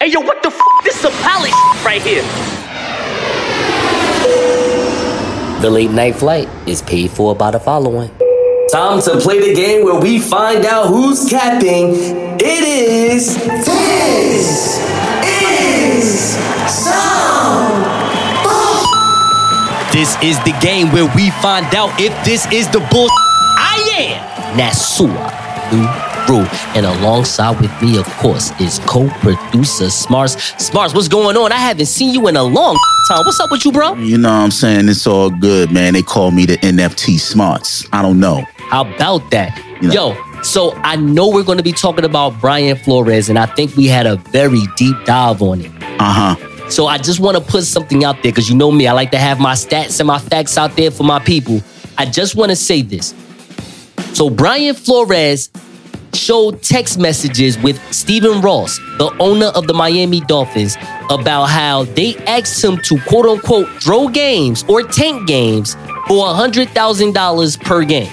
[0.00, 0.60] Hey, yo, what the f?
[0.82, 2.22] This is a palace right here.
[5.62, 8.10] The late night flight is paid for by the following.
[8.72, 11.94] Time to play the game where we find out who's capping.
[12.40, 13.36] It is.
[13.36, 14.80] This
[15.22, 16.36] is
[16.68, 17.82] some.
[19.92, 23.08] This is the game where we find out if this is the bull
[23.56, 24.58] I am.
[24.58, 26.46] Nasua Rule.
[26.74, 30.36] And alongside with me, of course, is co-producer Smartz.
[30.58, 31.52] Smartz, what's going on?
[31.52, 33.24] I haven't seen you in a long time.
[33.24, 33.94] What's up with you, bro?
[33.94, 34.88] You know what I'm saying?
[34.88, 35.94] It's all good, man.
[35.94, 37.88] They call me the NFT Smartz.
[37.92, 38.44] I don't know.
[38.56, 39.56] How about that?
[39.80, 40.14] You know.
[40.14, 43.76] Yo, so I know we're going to be talking about Brian Flores, and I think
[43.76, 45.70] we had a very deep dive on it.
[45.98, 46.70] Uh huh.
[46.70, 49.10] So I just want to put something out there because you know me, I like
[49.10, 51.60] to have my stats and my facts out there for my people.
[51.98, 53.14] I just want to say this.
[54.14, 55.50] So Brian Flores
[56.14, 60.76] showed text messages with Stephen Ross, the owner of the Miami Dolphins,
[61.10, 65.74] about how they asked him to quote unquote throw games or tank games
[66.06, 68.12] for $100,000 per game.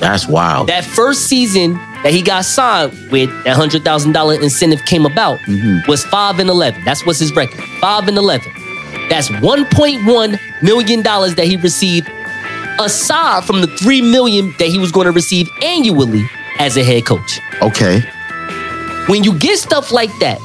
[0.00, 0.68] That's wild.
[0.68, 5.38] That first season that he got signed with, that hundred thousand dollar incentive came about,
[5.40, 5.88] mm-hmm.
[5.88, 6.84] was five and eleven.
[6.84, 7.62] That's what's his record.
[7.80, 8.52] Five and eleven.
[9.08, 12.10] That's one point one million dollars that he received,
[12.78, 17.04] aside from the three million that he was going to receive annually as a head
[17.06, 17.40] coach.
[17.62, 18.00] okay.
[19.06, 20.38] When you get stuff like that,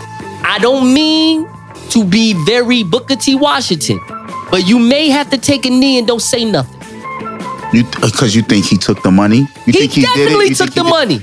[0.43, 1.47] I don't mean
[1.91, 3.35] to be very Booker T.
[3.35, 3.99] Washington,
[4.51, 6.75] but you may have to take a knee and don't say nothing.
[7.71, 9.37] You uh, because you think he took the money?
[9.37, 11.21] You He think he definitely took the money.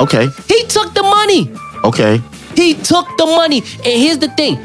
[0.00, 0.28] Okay.
[0.46, 1.50] He took the money.
[1.84, 2.22] Okay.
[2.54, 3.58] He took the money.
[3.58, 4.56] And here's the thing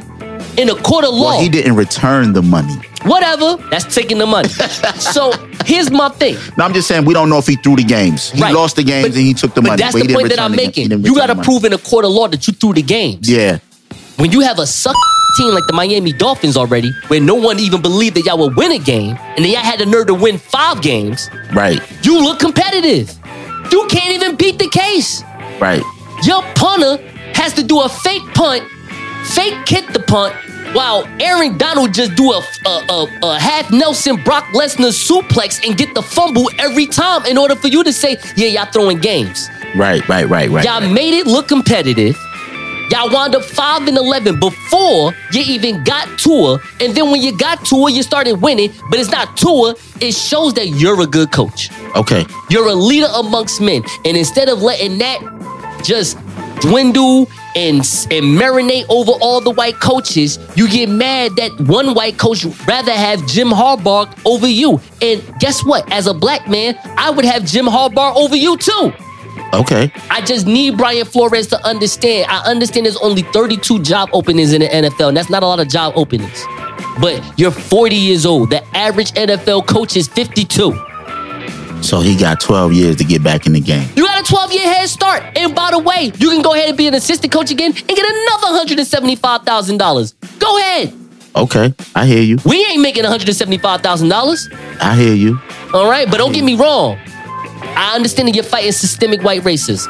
[0.58, 2.76] in a court of law, Well, he didn't return the money.
[3.06, 4.50] whatever, that's taking the money.
[5.00, 5.32] so
[5.66, 6.36] here's my thing.
[6.58, 8.32] No, I'm just saying we don't know if he threw the games.
[8.32, 8.54] He Right.
[8.54, 9.82] lost the games But- and he took the but money.
[9.82, 11.06] that's he the point that I'm the ga- he making.
[11.06, 13.30] You got to prove in a court of law that you threw the games.
[13.30, 13.60] Yeah.
[14.18, 14.95] When you have a suck
[15.38, 18.72] team like the Miami Dolphins already, where no one even believed that y'all would win
[18.72, 21.82] a game, and then y'all had the nerve to win five games, Right.
[22.04, 23.11] you look competitive.
[23.72, 25.23] You can't even beat the case.
[25.60, 25.82] Right.
[26.23, 27.00] Your punter
[27.33, 28.61] has to do a fake punt,
[29.26, 30.36] fake kick the punt,
[30.73, 35.78] while Aaron Donald just do a, a, a, a half Nelson Brock Lesnar suplex and
[35.78, 39.50] get the fumble every time in order for you to say, yeah, y'all throwing games.
[39.76, 40.08] Right.
[40.08, 40.28] Right.
[40.28, 40.50] Right.
[40.50, 40.66] Right.
[40.66, 42.17] Y'all made it look competitive.
[42.89, 46.60] Y'all wound up 5 and 11 before you even got Tua.
[46.80, 48.72] And then when you got Tua, you started winning.
[48.89, 49.76] But it's not Tua.
[50.00, 51.72] It shows that you're a good coach.
[51.95, 52.26] Okay.
[52.50, 53.83] You're a leader amongst men.
[54.06, 55.20] And instead of letting that
[55.83, 56.17] just
[56.62, 62.17] dwindle and, and marinate over all the white coaches, you get mad that one white
[62.17, 64.80] coach rather have Jim Harbaugh over you.
[65.02, 65.89] And guess what?
[65.91, 68.93] As a black man, I would have Jim Harbaugh over you too.
[69.53, 69.91] Okay.
[70.09, 72.25] I just need Brian Flores to understand.
[72.30, 75.59] I understand there's only 32 job openings in the NFL, and that's not a lot
[75.59, 76.43] of job openings.
[76.99, 78.49] But you're 40 years old.
[78.49, 80.71] The average NFL coach is 52.
[81.83, 83.88] So he got 12 years to get back in the game.
[83.95, 85.21] You got a 12 year head start.
[85.38, 87.88] And by the way, you can go ahead and be an assistant coach again and
[87.88, 90.39] get another $175,000.
[90.39, 90.94] Go ahead.
[91.36, 91.73] Okay.
[91.94, 92.38] I hear you.
[92.45, 94.80] We ain't making $175,000.
[94.82, 95.39] I hear you.
[95.73, 96.98] All right, but don't get me wrong.
[97.76, 99.88] I understand that you're fighting systemic white racism.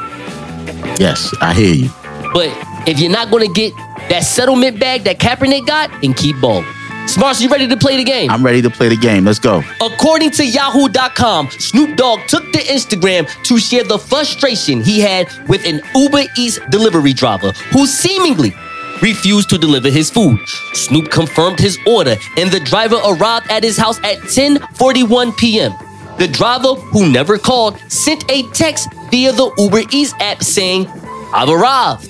[0.98, 1.34] Yes.
[1.40, 1.90] I hear you.
[2.32, 2.48] But
[2.88, 3.72] if you're not going to get
[4.08, 6.66] that settlement bag that Kaepernick got, then keep balling.
[7.06, 8.30] Smartz, you ready to play the game?
[8.30, 9.24] I'm ready to play the game.
[9.24, 9.62] Let's go.
[9.80, 15.64] According to Yahoo.com, Snoop Dogg took to Instagram to share the frustration he had with
[15.66, 18.54] an Uber Eats delivery driver who seemingly
[19.02, 20.38] refused to deliver his food.
[20.72, 25.72] Snoop confirmed his order and the driver arrived at his house at 10:41 p.m.
[26.18, 30.86] The driver, who never called, sent a text via the Uber Eats app saying,
[31.34, 32.08] "I've arrived.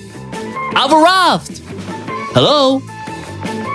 [0.75, 1.61] I've arrived."
[2.33, 2.81] Hello?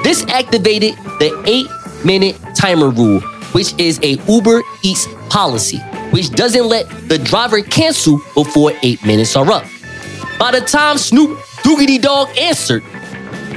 [0.02, 1.68] This activated the eight
[2.04, 3.20] minute timer rule,
[3.52, 5.78] which is a Uber Eats policy,
[6.10, 9.64] which doesn't let the driver cancel before eight minutes are up.
[10.38, 12.82] By the time Snoop Doogity Dog answered,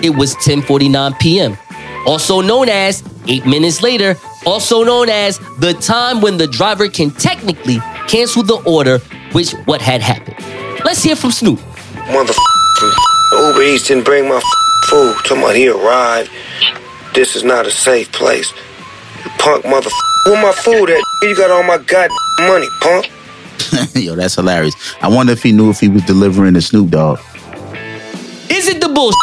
[0.03, 1.58] it was 10:49 p.m.
[2.05, 7.09] Also known as eight minutes later, also known as the time when the driver can
[7.11, 7.78] technically
[8.09, 8.99] cancel the order,
[9.32, 10.35] which what had happened.
[10.84, 11.59] Let's hear from Snoop.
[12.11, 12.93] Motherfucker,
[13.32, 14.41] Uber Eats didn't bring my
[14.90, 15.16] food.
[15.55, 16.29] He arrived.
[17.14, 18.52] This is not a safe place.
[19.24, 19.92] You punk motherfucker.
[20.26, 21.02] Where my food at?
[21.22, 23.12] You got all my goddamn money, punk.
[23.96, 24.74] Yo, that's hilarious.
[25.02, 27.20] I wonder if he knew if he was delivering the Snoop Dogg.
[28.50, 29.18] Is it the bullshit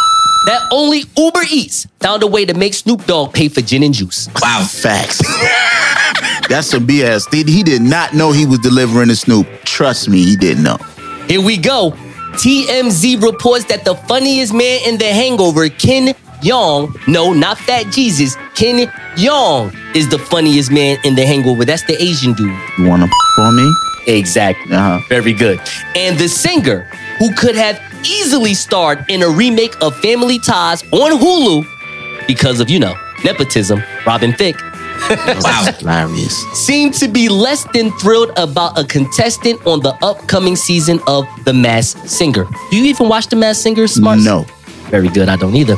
[0.46, 3.94] that only Uber Eats found a way to make Snoop Dogg pay for gin and
[3.94, 4.28] juice?
[4.40, 4.64] Wow.
[4.68, 5.18] Facts.
[6.48, 7.32] that's some BS.
[7.34, 9.46] He he did not know he was delivering the Snoop.
[9.64, 10.78] Trust me, he didn't know.
[11.26, 11.92] Here we go.
[12.32, 18.36] TMZ reports that the funniest man in The Hangover, Ken Jeong, no, not Fat Jesus,
[18.54, 21.64] Ken Jeong is the funniest man in The Hangover.
[21.64, 22.56] That's the Asian dude.
[22.78, 23.74] You want to on me?
[24.06, 24.72] Exactly.
[24.74, 25.00] Uh-huh.
[25.08, 25.60] Very good.
[25.94, 26.82] And the singer
[27.18, 32.70] who could have easily starred in a remake of Family Ties on Hulu because of,
[32.70, 32.94] you know,
[33.24, 34.60] nepotism, Robin Thicke,
[35.08, 35.72] Wow.
[35.78, 36.36] Hilarious.
[36.52, 41.54] seemed to be less than thrilled about a contestant on the upcoming season of The
[41.54, 42.44] Masked Singer.
[42.70, 44.24] Do you even watch The Masked Singer, Smartz?
[44.24, 44.44] No.
[44.90, 45.76] Very good, I don't either.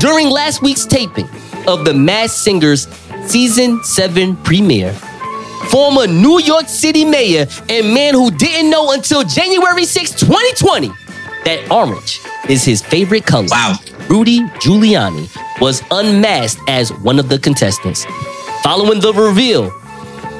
[0.00, 1.28] During last week's taping
[1.68, 2.88] of The Masked Singer's
[3.26, 4.92] season 7 premiere,
[5.70, 10.88] former New York City mayor and man who didn't know until January 6, 2020,
[11.44, 13.46] that orange is his favorite color.
[13.50, 13.76] Wow.
[14.08, 15.28] Rudy Giuliani
[15.60, 18.06] was unmasked as one of the contestants.
[18.62, 19.70] Following the reveal,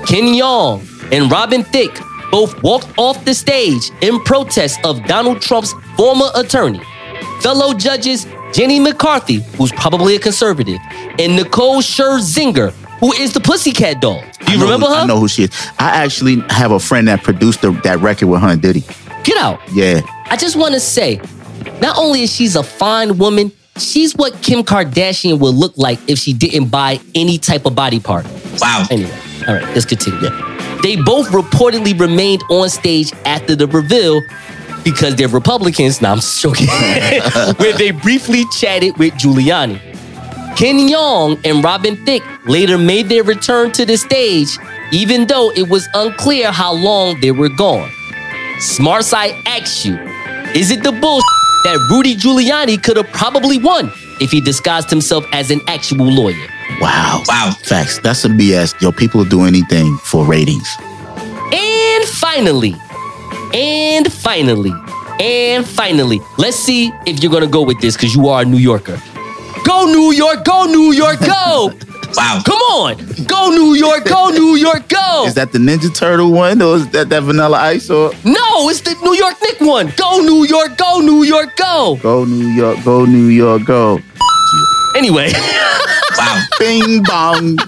[0.07, 0.81] Ken Jeong
[1.13, 1.99] and Robin Thicke
[2.31, 6.81] both walked off the stage in protest of Donald Trump's former attorney.
[7.45, 10.79] Fellow judges Jenny McCarthy, who's probably a conservative,
[11.19, 12.71] and Nicole Scherzinger,
[13.01, 14.25] who is the Pussycat doll.
[14.47, 14.95] Do you know- remember her?
[14.95, 15.51] I know who she is.
[15.79, 18.83] I actually have a friend that produced the, that record with her and Diddy.
[19.25, 19.61] Get out.
[19.75, 20.01] Yeah.
[20.31, 21.21] I just want to say,
[21.83, 26.19] not only is she's a fine woman, she's what Kim Kardashian would look like if
[26.19, 28.25] she didn't buy any type of body part.
[28.59, 28.87] Wow.
[28.91, 29.13] Anyway,
[29.47, 30.19] all right, let's continue.
[30.81, 34.23] They both reportedly remained on stage after the reveal
[34.85, 36.01] because they're Republicans.
[36.01, 36.67] Now I'm just joking.
[37.57, 39.81] where they briefly chatted with Giuliani.
[40.57, 44.57] Ken Jeong and Robin Thicke later made their return to the stage,
[44.93, 47.91] even though it was unclear how long they were gone.
[48.61, 49.99] Smart Smartside asks you,
[50.55, 51.25] is it the bullshit
[51.65, 53.91] that Rudy Giuliani could have probably won
[54.21, 56.47] if he disguised himself as an actual lawyer?
[56.81, 57.25] Wow.
[57.27, 57.51] Wow.
[57.65, 57.99] Facts.
[57.99, 58.81] That's some BS.
[58.81, 60.69] Yo, people will do anything for ratings.
[61.53, 62.75] And finally,
[63.55, 64.73] and finally,
[65.21, 68.59] and finally, let's see if you're gonna go with this because you are a New
[68.59, 69.01] Yorker.
[69.65, 71.73] Go New York, go New York, go!
[72.17, 72.41] Wow.
[72.47, 75.25] Come on, go New York, go New York, go!
[75.27, 78.83] Is that the Ninja Turtle one or is that that Vanilla Ice or no, it's
[78.83, 79.93] the New York Knick one.
[79.97, 81.99] Go New York, go New York, go!
[82.01, 83.99] Go New York, go New York, go.
[84.95, 85.33] Anyway,
[86.17, 86.41] Wow.
[86.61, 87.59] Bing bong.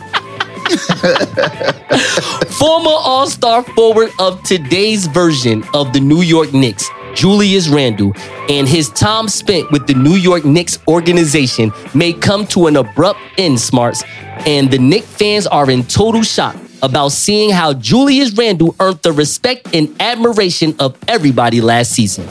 [2.58, 8.12] former All Star forward of today's version of the New York Knicks, Julius Randle,
[8.48, 13.20] and his time spent with the New York Knicks organization may come to an abrupt
[13.38, 14.04] end, Smartz,
[14.46, 19.12] and the Knicks fans are in total shock about seeing how Julius Randle earned the
[19.12, 22.26] respect and admiration of everybody last season.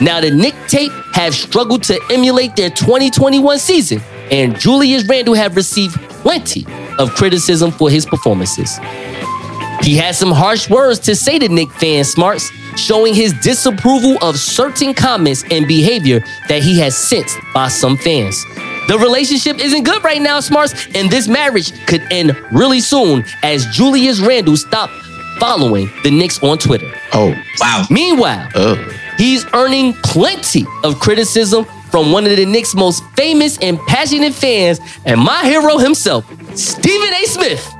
[0.00, 5.56] Now, the Nick tape have struggled to emulate their 2021 season, and Julius Randle have
[5.56, 6.66] received plenty
[6.98, 8.78] of criticism for his performances.
[9.82, 14.36] He had some harsh words to say to Knick fans, Smartz, showing his disapproval of
[14.38, 18.42] certain comments and behavior that he has sensed by some fans.
[18.88, 23.66] The relationship isn't good right now, Smartz, and this marriage could end really soon as
[23.66, 24.92] Julius Randle stopped
[25.38, 26.90] following the Knicks on Twitter.
[27.12, 27.34] Oh.
[27.60, 27.84] Wow.
[27.90, 28.76] Meanwhile, Oh.
[29.18, 31.64] He's earning plenty of criticism
[31.96, 37.08] from one of the Knicks' most famous and passionate fans, and my hero himself, Stephen
[37.14, 37.24] A.
[37.24, 37.72] Smith,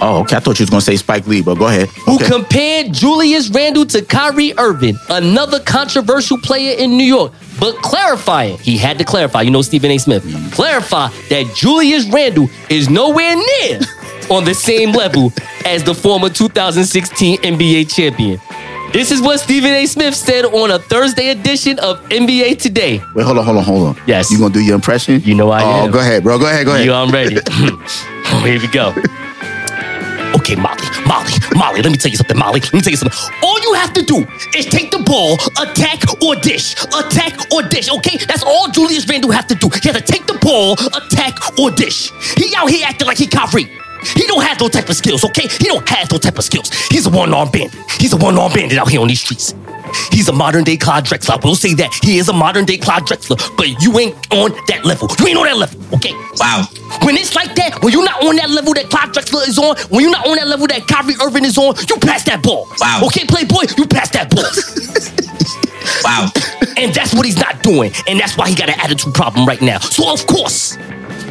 [0.00, 0.36] Oh, okay.
[0.36, 1.88] I thought you was gonna say Spike Lee, but go ahead.
[1.90, 2.26] who Okay.
[2.28, 8.78] compared Julius Randle to Kyrie Irving, another controversial player in New York, but clarifying, he
[8.78, 9.98] had to clarify, you know Stephen A.
[9.98, 10.48] Smith, mm-hmm.
[10.48, 13.80] clarify that Julius Randle is nowhere near
[14.30, 15.30] on the same level
[15.66, 18.40] as the former 2016 NBA champion.
[18.92, 19.86] This is what Stephen A.
[19.86, 23.02] Smith said on a Thursday edition of NBA Today.
[23.14, 24.02] Wait, hold on, hold on, hold on.
[24.06, 24.30] Yes.
[24.30, 25.22] You gonna do your impression?
[25.22, 25.68] You know I am.
[25.68, 25.90] oh, am.
[25.90, 26.38] go ahead, bro.
[26.38, 26.84] Go ahead, go ahead.
[26.84, 27.36] You, I'm ready.
[28.44, 28.92] Here we go.
[30.36, 32.60] Okay, Molly, Molly, Molly, let me tell you something, Molly.
[32.60, 33.18] Let me tell you something.
[33.42, 37.90] All you have to do is take the ball, attack or dish, attack or dish,
[37.90, 38.18] okay?
[38.26, 39.70] That's all Julius Randle have to do.
[39.82, 42.10] He has to take the ball, attack or dish.
[42.36, 43.70] He out here acting like he Kyrie.
[44.14, 45.48] He don't have those type of skills, okay?
[45.48, 46.70] He don't have those type of skills.
[46.90, 47.78] He's a one-arm bandit.
[47.98, 49.54] He's a one-arm bandit out here on these streets.
[50.10, 51.42] He's a modern day Clyde Drexler.
[51.42, 51.92] I will say that.
[52.02, 55.08] He is a modern day Clyde Drexler, but you ain't on that level.
[55.18, 56.12] You ain't on that level, okay?
[56.36, 56.64] Wow.
[57.02, 59.76] When it's like that, when you're not on that level that Clyde Drexler is on,
[59.90, 62.68] when you're not on that level that Kyrie Irving is on, you pass that ball.
[62.80, 63.02] Wow.
[63.06, 64.48] Okay, Playboy, you pass that ball.
[66.04, 66.30] Wow.
[66.76, 67.92] and that's what he's not doing.
[68.08, 69.78] And that's why he got an attitude problem right now.
[69.78, 70.76] So, of course,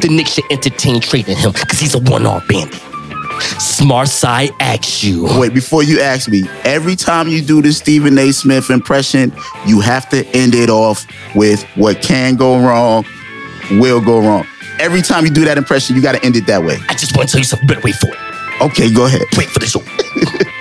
[0.00, 2.80] the Knicks should entertain trading him because he's a one arm bandit.
[3.58, 5.26] Smart side asks you.
[5.38, 8.32] Wait, before you ask me, every time you do the Stephen A.
[8.32, 9.32] Smith impression,
[9.66, 13.04] you have to end it off with what can go wrong,
[13.72, 14.46] will go wrong.
[14.78, 16.76] Every time you do that impression, you got to end it that way.
[16.88, 17.66] I just want to tell you something.
[17.68, 18.16] Better wait for it.
[18.62, 19.22] Okay, go ahead.
[19.36, 19.80] Wait for the show.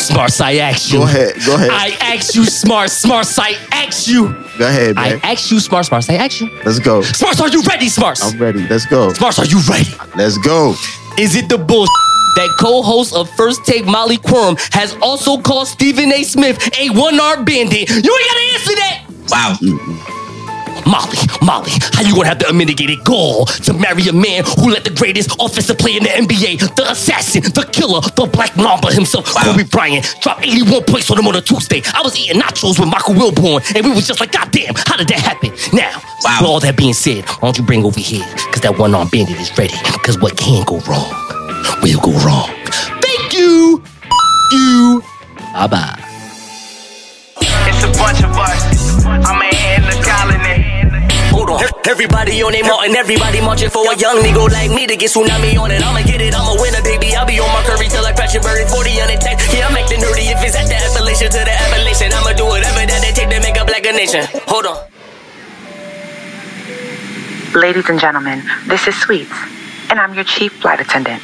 [0.00, 0.98] Smartz, I ask you.
[0.98, 1.34] Go ahead.
[1.46, 1.70] Go ahead.
[1.70, 4.28] I ask you, smart, smart, I ask you.
[4.60, 5.20] Go ahead, I man.
[5.22, 5.88] ask you, Smartz.
[5.88, 6.50] Smartz, I ask you.
[6.66, 7.00] Let's go.
[7.00, 8.22] Smartz, are you ready, Smartz?
[8.22, 8.68] I'm ready.
[8.68, 9.08] Let's go.
[9.08, 9.88] Smartz, are you ready?
[10.14, 10.74] Let's go.
[11.18, 11.88] Is it the bullshit
[12.36, 16.24] that co-host of First Take Molly Qerim has also called Stephen A.
[16.24, 17.88] Smith a one-armed bandit?
[17.88, 19.04] You ain't gotta answer that.
[19.30, 19.56] Wow.
[19.62, 20.19] Mm-hmm.
[20.86, 24.84] Molly, Molly, how you gonna have the unmitigated gall to marry a man who let
[24.84, 29.26] the greatest offensive player in the NBA, the assassin, the killer, the Black Mamba himself,
[29.26, 31.82] Kobe Bryant, drop 81 points on him on a Tuesday?
[31.94, 34.96] I was eating nachos with Michael Wilbon, and we was just like, God damn, how
[34.96, 35.52] did that happen?
[35.72, 36.36] Now, Wow.
[36.40, 38.24] with all that being said, why don't you bring over here?
[38.46, 39.74] Because that one-armed bandit is ready.
[39.92, 41.08] Because what can go wrong
[41.82, 42.50] will go wrong.
[43.00, 43.82] Thank you.
[44.52, 45.02] You.
[45.54, 46.04] Bye-bye.
[47.40, 48.69] It's a bunch of us.
[51.60, 55.58] Everybody on their mountain, everybody marching for a young nigga like me to get tsunami
[55.60, 55.82] on it.
[55.84, 57.14] I'ma get it, I'ma win it, baby.
[57.14, 59.36] I'll be on my curry till I crash your bird 40 on attack.
[59.52, 62.12] Yeah, I'm acting nerdy if it's at the Appalachian to the Appalachian.
[62.16, 64.24] I'ma do whatever that they take to make a black a nation.
[64.48, 64.78] Hold on.
[67.52, 69.34] Ladies and gentlemen, this is Sweets,
[69.90, 71.20] and I'm your chief flight attendant.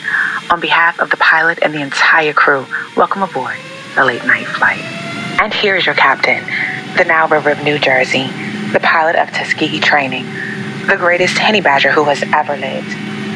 [0.50, 2.66] On behalf of the pilot and the entire crew,
[2.96, 3.56] welcome aboard
[3.94, 4.82] the late night flight.
[5.40, 6.44] And here is your captain,
[6.96, 8.28] the Nile River of New Jersey,
[8.72, 10.24] the pilot of Tuskegee Training,
[10.86, 12.90] the greatest honey badger who has ever lived,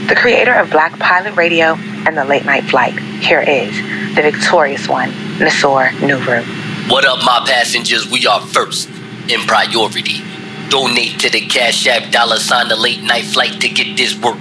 [0.08, 1.74] the creator of Black Pilot Radio
[2.06, 2.98] and the Late Night Flight.
[2.98, 3.74] Here is
[4.14, 6.44] the victorious one, Nasor Nuru.
[6.90, 8.10] What up, my passengers?
[8.10, 8.88] We are first
[9.28, 10.22] in priority.
[10.68, 14.36] Donate to the Cash App dollar sign the late night flight to get this work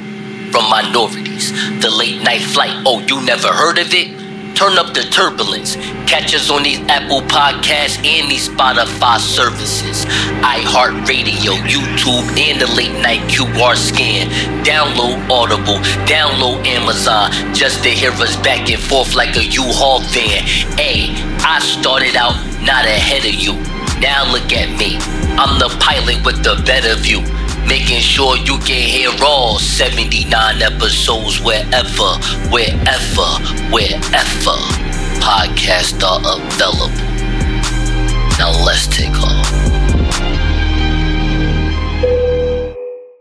[0.51, 1.51] from minorities.
[1.81, 2.84] The late night flight.
[2.86, 4.18] Oh, you never heard of it?
[4.55, 5.75] Turn up the turbulence.
[6.05, 10.05] Catch us on these Apple Podcasts and these Spotify services.
[10.43, 14.27] iHeartRadio, YouTube, and the late night QR scan.
[14.65, 20.43] Download Audible, download Amazon just to hear us back and forth like a U-Haul van.
[20.77, 23.53] Hey, I started out not ahead of you.
[24.01, 24.97] Now look at me.
[25.37, 27.38] I'm the pilot with the better view.
[27.67, 32.17] Making sure you can hear all 79 episodes wherever,
[32.49, 33.27] wherever,
[33.71, 34.57] wherever
[35.19, 36.89] podcasts are available.
[38.39, 39.53] Now let's take off.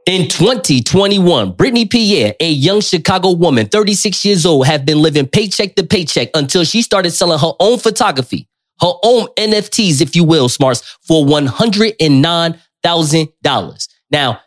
[0.07, 5.75] In 2021, Brittany Pierre, a young Chicago woman, 36 years old, have been living paycheck
[5.75, 8.49] to paycheck until she started selling her own photography,
[8.81, 13.89] her own NFTs, if you will, Smartz, for $109,000.
[14.11, 14.41] Now,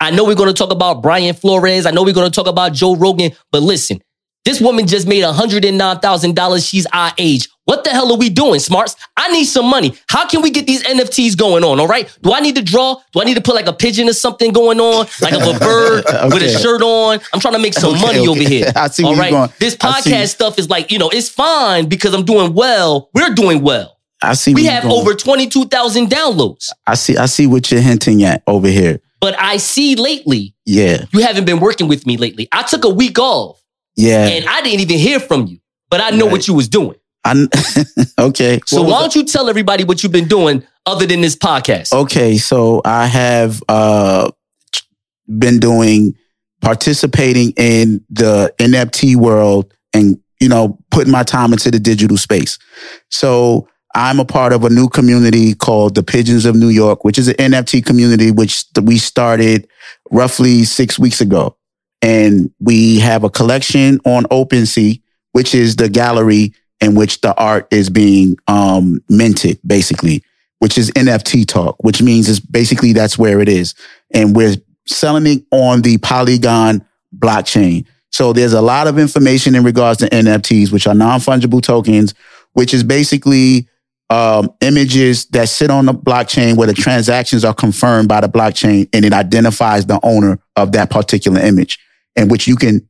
[0.00, 1.86] I know we're going to talk about Brian Flores.
[1.86, 4.00] I know we're going to talk about Joe Rogan, but listen,
[4.44, 6.68] this woman just made $109,000.
[6.70, 7.48] She's our age.
[7.64, 8.96] What the hell are we doing, Smartz?
[9.16, 9.94] I need some money.
[10.08, 11.78] How can we get these NFTs going on?
[11.78, 12.08] All right.
[12.22, 12.96] Do I need to draw?
[13.12, 15.06] Do I need to put like a pigeon or something going on?
[15.20, 17.20] Like a bird with a shirt on?
[17.34, 18.28] I'm trying to make some Okay, money okay.
[18.28, 18.72] over here.
[18.76, 19.50] I see where All you're going.
[19.58, 23.10] This podcast stuff is like, you know, it's fine because I'm doing well.
[23.12, 23.98] We're doing well.
[24.22, 24.54] I see.
[24.54, 26.70] We have over 22,000 downloads.
[26.86, 27.18] I see.
[27.18, 29.00] I see what you're hinting at over here.
[29.20, 31.04] But I see lately, Yeah.
[31.12, 32.48] you haven't been working with me lately.
[32.52, 33.60] I took a week off
[33.96, 34.26] Yeah.
[34.26, 35.58] and I didn't even hear from you,
[35.90, 36.32] but I know Right.
[36.32, 36.94] what you was doing.
[37.24, 37.46] I,
[38.18, 38.60] okay.
[38.66, 41.92] So why don't you tell everybody what you've been doing other than this podcast?
[41.92, 44.30] Okay, so I have uh
[45.38, 46.14] been doing
[46.62, 52.58] participating in the NFT world and you know putting my time into the digital space.
[53.10, 57.18] So I'm a part of a new community called the Pigeons of New York, which
[57.18, 59.66] is an NFT community which we started
[60.12, 61.56] roughly 6 weeks ago.
[62.00, 65.02] And we have a collection on OpenSea,
[65.32, 70.22] which is the gallery in which the art is being um minted basically
[70.60, 73.74] which is NFT talk, which means is basically that's where it is.
[74.12, 76.84] And we're selling it on the Polygon
[77.16, 77.86] blockchain.
[78.10, 82.14] So there's a lot of information in regards to NFTs, which are non-fungible tokens,
[82.54, 83.68] which is basically
[84.10, 88.88] um, images that sit on the blockchain where the transactions are confirmed by the blockchain
[88.92, 91.78] and it identifies the owner of that particular image
[92.16, 92.88] and which you can,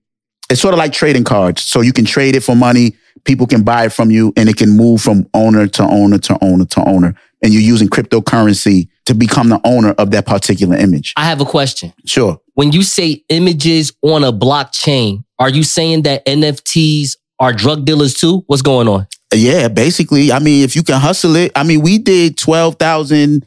[0.48, 1.62] it's sort of like trading cards.
[1.62, 2.96] So you can trade it for money.
[3.24, 6.38] People can buy it from you and it can move from owner to owner to
[6.42, 7.14] owner to owner.
[7.42, 11.14] And you're using cryptocurrency to become the owner of that particular image.
[11.16, 11.92] I have a question.
[12.04, 12.40] Sure.
[12.54, 18.14] When you say images on a blockchain, are you saying that NFTs are drug dealers
[18.14, 18.42] too?
[18.46, 19.06] What's going on?
[19.34, 20.32] Yeah, basically.
[20.32, 23.44] I mean, if you can hustle it, I mean, we did 12,000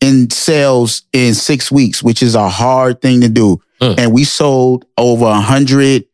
[0.00, 3.60] in sales in six weeks, which is a hard thing to do.
[3.80, 3.98] Mm.
[3.98, 6.04] And we sold over a hundred,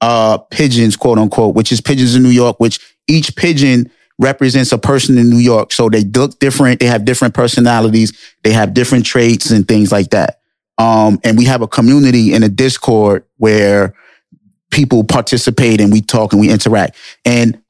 [0.00, 4.78] uh, pigeons, quote unquote, which is pigeons in New York, which each pigeon represents a
[4.78, 5.72] person in New York.
[5.72, 6.80] So they look different.
[6.80, 8.16] They have different personalities.
[8.42, 10.40] They have different traits and things like that.
[10.76, 13.94] Um, and we have a community in a Discord where
[14.70, 16.96] people participate and we talk and we interact.
[17.24, 17.60] And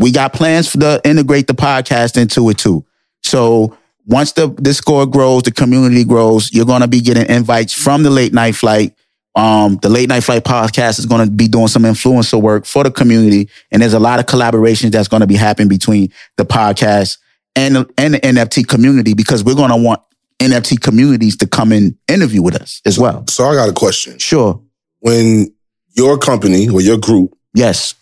[0.00, 2.84] we got plans for the integrate the podcast into it too.
[3.22, 3.76] So
[4.06, 8.32] once the Discord grows, the community grows, you're gonna be getting invites from the late
[8.32, 8.94] night flight.
[9.36, 12.90] Um, the late night flight podcast is gonna be doing some influencer work for the
[12.90, 17.18] community, and there's a lot of collaborations that's gonna be happening between the podcast
[17.56, 20.00] and and the NFT community because we're gonna want
[20.38, 23.24] NFT communities to come and interview with us as well.
[23.28, 24.18] So I got a question.
[24.18, 24.60] Sure.
[25.00, 25.52] When
[25.96, 27.94] your company or your group Yes.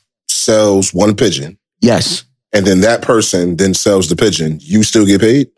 [0.44, 2.25] Sells one pigeon Yes.
[2.52, 5.49] and then that person then sells the pigeon, you still get paid?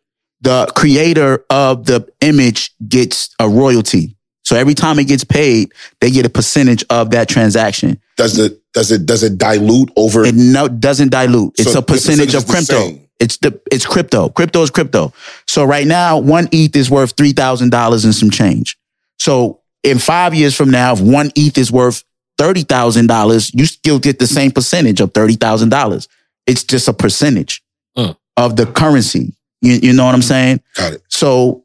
[0.41, 4.14] the creator of the image gets a royalty.
[4.45, 5.73] So every time it gets paid,
[6.03, 7.99] they get a percentage of that transaction.
[8.19, 11.55] Does it does it does it dilute over It no doesn't dilute.
[11.59, 13.09] It's So a percentage of percentage the crypto.
[13.21, 14.29] It's the it's crypto.
[14.29, 15.14] Crypto is crypto.
[15.47, 18.76] So right now, one ETH is worth three thousand dollars and some change.
[19.19, 22.05] So in five years from now, if one ETH is worth
[22.38, 26.09] thirty thousand dollars, you still get the same percentage of thirty thousand dollars.
[26.47, 27.62] It's just a percentage
[27.97, 28.17] Mm.
[28.37, 29.33] of the currency.
[29.62, 30.61] You, you know what I'm saying?
[30.75, 31.03] Got it.
[31.09, 31.64] So,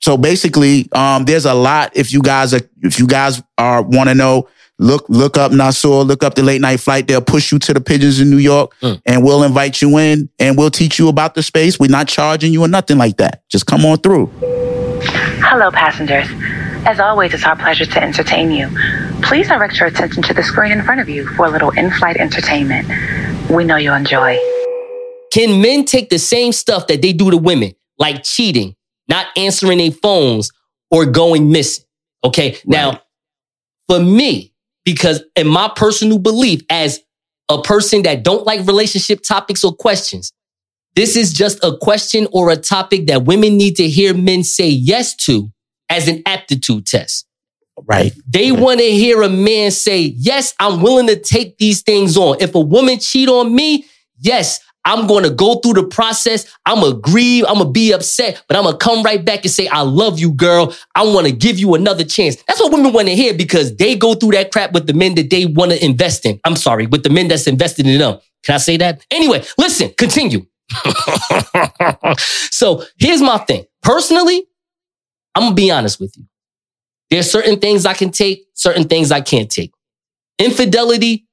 [0.00, 1.90] so basically, um, there's a lot.
[1.96, 6.02] If you guys are, if you guys are want to know, look, look up Nassau,
[6.02, 7.06] look up the late night flight.
[7.08, 9.02] They'll push you to the pigeons in New York, Mm.
[9.04, 11.78] and we'll invite you in, and we'll teach you about the space.
[11.78, 13.42] We're not charging you or nothing like that.
[13.50, 14.30] Just come on through.
[15.42, 16.26] Hello, passengers.
[16.86, 18.68] As always, it's our pleasure to entertain you.
[19.22, 21.90] Please direct your attention to the screen in front of you for a little in
[21.90, 22.86] flight entertainment.
[23.50, 24.38] We know you'll enjoy.
[25.32, 28.76] Can men take the same stuff that they do to women, like cheating,
[29.08, 30.50] not answering their phones,
[30.90, 31.86] or going missing?
[32.22, 32.58] Okay.
[32.66, 33.00] Now,
[33.88, 34.52] for me,
[34.84, 37.00] because in my personal belief, as
[37.48, 40.34] a person that don't like relationship topics or questions,
[40.96, 44.68] this is just a question or a topic that women need to hear men say
[44.68, 45.50] yes to
[45.94, 47.26] as an aptitude test.
[47.86, 48.12] Right.
[48.28, 52.36] They want to hear a man say, yes, I'm willing to take these things on.
[52.40, 53.86] If a woman cheat on me,
[54.18, 56.46] yes, I'm going to go through the process.
[56.66, 57.44] I'm going to grieve.
[57.48, 59.80] I'm going to be upset, but I'm going to come right back and say, I
[59.80, 60.74] love you, girl.
[60.94, 62.36] I want to give you another chance.
[62.46, 65.14] That's what women want to hear because they go through that crap with the men
[65.16, 66.38] that they want to invest in.
[66.44, 68.18] I'm sorry, with the men that's invested in them.
[68.44, 69.04] Can I say that?
[69.10, 70.46] Anyway, listen, continue.
[72.18, 73.64] so here's my thing.
[73.82, 74.46] Personally,
[75.34, 76.24] I'm to be honest with you.
[77.10, 79.72] There's certain things I can take, certain things I can't take.
[80.38, 81.26] Infidelity,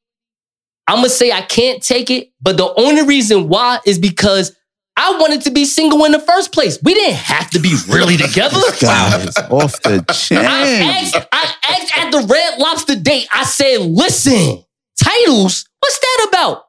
[0.88, 4.56] I'm gonna say I can't take it, but the only reason why is because
[4.98, 6.78] I wanted to be single in the first place.
[6.84, 8.58] We didn't have to be really together.
[8.82, 10.38] Guys, off the I chain.
[10.40, 14.64] asked, I asked at the Red Lobster date, I said, listen,
[15.02, 16.64] titles, what's that about?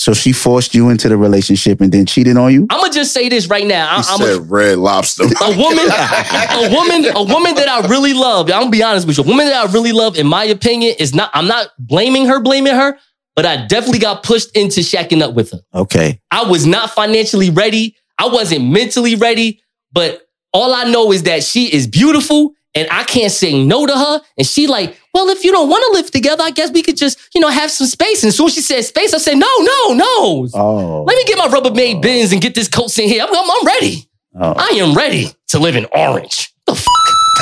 [0.00, 2.66] So she forced you into the relationship and then cheated on you.
[2.70, 3.86] I'm gonna just say this right now.
[3.86, 5.24] He I, I'm said red lobster.
[5.24, 8.46] a woman, a woman, a woman that I really love.
[8.46, 9.24] I'm gonna be honest with you.
[9.24, 11.30] A woman that I really love, in my opinion, is not.
[11.34, 12.96] I'm not blaming her, blaming her,
[13.36, 15.60] but I definitely got pushed into shacking up with her.
[15.74, 16.22] Okay.
[16.30, 17.94] I was not financially ready.
[18.18, 19.60] I wasn't mentally ready,
[19.92, 20.22] but
[20.54, 24.20] all I know is that she is beautiful and I can't say no to her.
[24.38, 26.96] And she like, well, if you don't want to live together, I guess we could
[26.96, 28.22] just, you know, have some space.
[28.22, 30.48] And as soon as she said space, I said, no, no, no.
[30.54, 31.04] Oh.
[31.06, 32.00] Let me get my Rubbermaid oh.
[32.00, 33.24] bins and get this coat in here.
[33.26, 34.08] I'm, I'm, I'm ready.
[34.40, 34.54] Oh.
[34.56, 36.54] I am ready to live in orange.
[36.66, 36.96] The fuck?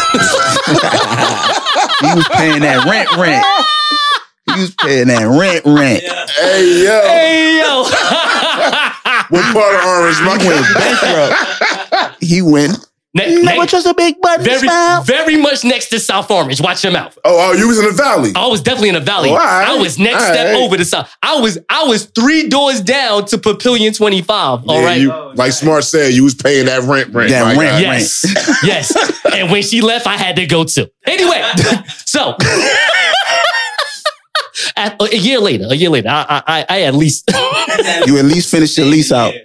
[2.01, 3.45] He was paying that rent, rent.
[4.55, 6.03] He was paying that rent, rent.
[6.03, 7.83] hey yo, Hey, yo.
[9.29, 10.21] what part of orange?
[10.23, 12.15] My He went bankrupt.
[12.21, 12.88] He went.
[13.15, 15.03] Ne- Never ne- trust a big butt very, smile.
[15.03, 16.61] very much next to South Orange.
[16.61, 17.17] Watch your mouth.
[17.25, 18.33] Oh, oh, you was in the valley.
[18.37, 19.31] I was definitely in the valley.
[19.31, 19.67] Oh, all right.
[19.67, 20.63] I was next All step right.
[20.63, 21.11] over the south.
[21.23, 24.69] I was I was three doors down to Papillon 25.
[24.69, 25.01] All Yeah, right.
[25.01, 27.31] you, oh, like Smart said, you was paying that rent, rent.
[27.31, 27.81] That rent, guy.
[27.81, 28.25] yes.
[28.63, 29.23] yes.
[29.35, 30.87] And when she left, I had to go too.
[31.07, 31.43] Anyway,
[32.05, 32.37] so
[34.79, 37.31] a year later, a year later, I I, I at least
[38.07, 39.35] You at least finished your lease out.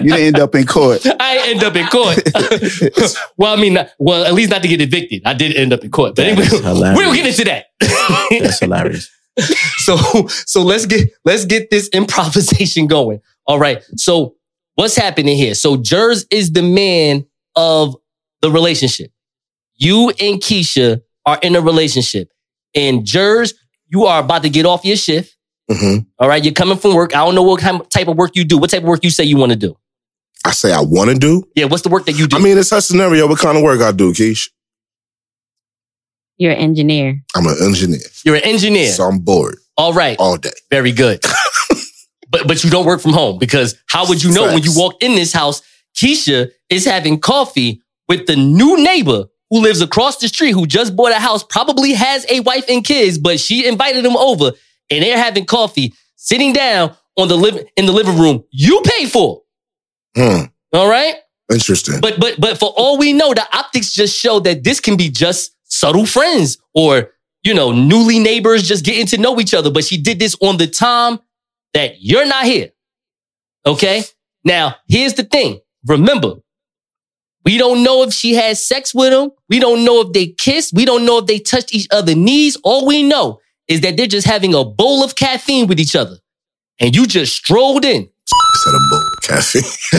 [0.00, 1.00] You didn't end up in court.
[1.18, 2.18] I end up in court.
[3.36, 5.22] well, I mean, not- well, at least not to get evicted.
[5.24, 6.14] I did end up in court.
[6.14, 7.66] But anyway, we'll get into that.
[8.30, 9.10] That's hilarious.
[9.78, 9.96] so
[10.28, 13.20] so let's get let's get this improvisation going.
[13.46, 13.82] All right.
[13.96, 14.36] So
[14.74, 15.54] what's happening here?
[15.54, 17.24] So Jerz is the man
[17.56, 17.96] of
[18.42, 19.10] the relationship.
[19.76, 22.28] You and Keisha are in a relationship.
[22.74, 23.52] And Jerz,
[23.88, 25.36] you are about to get off your shift.
[25.70, 26.06] Mhm.
[26.18, 26.42] All right.
[26.42, 27.14] You're coming from work.
[27.14, 28.56] I don't know what kind type of work you do.
[28.58, 29.76] What type of work you say you want to do?
[30.44, 31.44] I say I want to do.
[31.54, 32.36] Yeah, what's the work that you do?
[32.36, 33.26] I mean, it's her scenario.
[33.26, 34.48] What kind of work I do, Keish?
[36.38, 37.20] You're an engineer.
[37.34, 38.92] I'm an engineer, You're an engineer.
[38.92, 40.16] so I'm bored All right.
[40.18, 40.52] all day.
[40.70, 41.20] Very good.
[42.30, 45.02] but but you don't work from home because how would you know when you walk
[45.02, 45.60] in this house,
[45.96, 50.94] Keisha is having coffee with the new neighbor who lives across the street, who just
[50.94, 54.52] bought a house, probably has a wife and kids, but she invited him over
[54.90, 58.44] and they're having coffee, sitting down on the liv- in the living room.
[58.50, 59.42] You pay for.
[60.16, 60.44] Hmm.
[60.72, 61.16] All right.
[61.50, 62.00] Interesting.
[62.00, 65.08] But but but for all we know, the optics just show that this can be
[65.08, 67.10] just subtle friends or
[67.42, 69.70] you know newly neighbors just getting to know each other.
[69.70, 71.18] But she did this on the time
[71.72, 72.70] that you're not here.
[73.64, 74.02] Okay.
[74.44, 75.60] Now here's the thing.
[75.86, 76.34] Remember,
[77.48, 79.30] we don't know if she had sex with him.
[79.48, 80.74] We don't know if they kissed.
[80.74, 82.58] We don't know if they touched each other's knees.
[82.62, 86.18] All we know is that they're just having a bowl of caffeine with each other.
[86.78, 88.02] And you just strolled in.
[88.54, 89.62] Said a bowl of caffeine.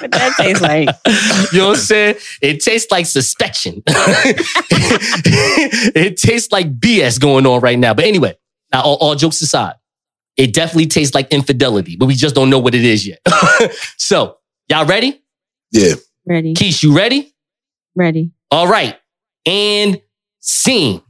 [0.00, 0.88] what that tastes like?
[1.52, 2.16] You know what I'm saying?
[2.42, 3.84] It tastes like suspicion.
[5.94, 7.94] it tastes like BS going on right now.
[7.94, 8.34] But anyway,
[8.72, 9.74] now all, all jokes aside,
[10.36, 13.20] it definitely tastes like infidelity, but we just don't know what it is yet.
[13.96, 14.38] so,
[14.70, 15.20] y'all ready?
[15.72, 15.94] Yeah.
[16.26, 16.54] Ready.
[16.54, 17.34] Keish, you ready?
[17.94, 18.30] Ready.
[18.50, 18.96] All right.
[19.46, 20.00] And
[20.38, 21.02] scene.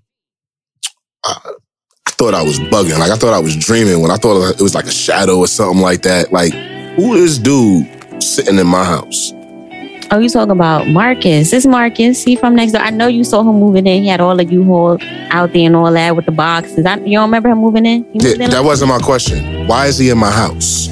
[1.24, 1.52] I
[2.08, 2.98] thought I was bugging.
[2.98, 5.46] Like I thought I was dreaming when I thought it was like a shadow or
[5.46, 6.32] something like that.
[6.32, 6.52] Like,
[6.96, 7.86] who is dude
[8.22, 9.32] sitting in my house?
[10.12, 11.50] Oh, you talking about Marcus?
[11.50, 12.24] This is Marcus.
[12.24, 12.80] He from next door.
[12.80, 14.02] I know you saw him moving in.
[14.02, 14.98] He had all of you haul
[15.30, 16.84] out there and all that with the boxes.
[16.84, 18.04] I, you don't remember him moving in?
[18.12, 19.68] He, Yeah, in that like- wasn't my question.
[19.68, 20.88] Why is he in my house?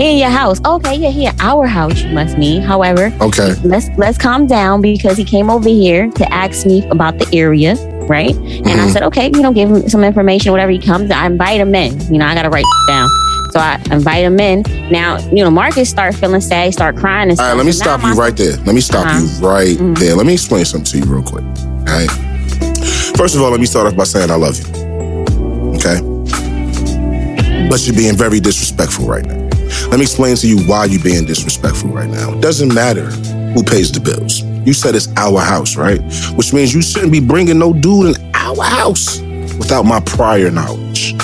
[0.00, 0.60] He in your house.
[0.64, 2.02] Okay, yeah, he at our house.
[2.02, 2.62] You must mean.
[2.62, 3.54] However, Okay.
[3.64, 7.74] let's let's calm down because he came over here to ask me about the area,
[8.08, 8.34] right?
[8.36, 8.92] And I Mhm.
[8.92, 10.52] said, okay, you know, give him some information.
[10.52, 11.90] Whatever he comes, I invite him in.
[12.12, 13.08] You know, I gotta write down.
[13.52, 14.62] So I invite him in.
[14.92, 18.00] Now, you know, Marcus start feeling sad, start crying and All right, let me stop
[18.04, 18.56] you right there.
[18.64, 19.18] Let me stop Uh-huh.
[19.18, 20.14] you right there.
[20.14, 21.44] Let me explain something to you real quick.
[21.88, 22.10] All right.
[23.16, 24.66] First of all, let me start off by saying I love you.
[25.76, 25.98] Okay.
[27.68, 29.49] But you're being very disrespectful right now.
[29.88, 32.32] Let me explain to you why you're being disrespectful right now.
[32.32, 33.06] It doesn't matter
[33.54, 34.42] who pays the bills.
[34.66, 36.00] You said it's our house, right?
[36.34, 39.20] Which means you shouldn't be bringing no dude in our house
[39.58, 41.14] without my prior knowledge.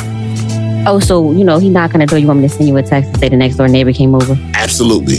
[0.89, 2.19] Oh, so you know, he knocking the door.
[2.19, 4.15] You want me to send you a text to say the next door neighbor came
[4.15, 4.37] over?
[4.55, 5.17] Absolutely.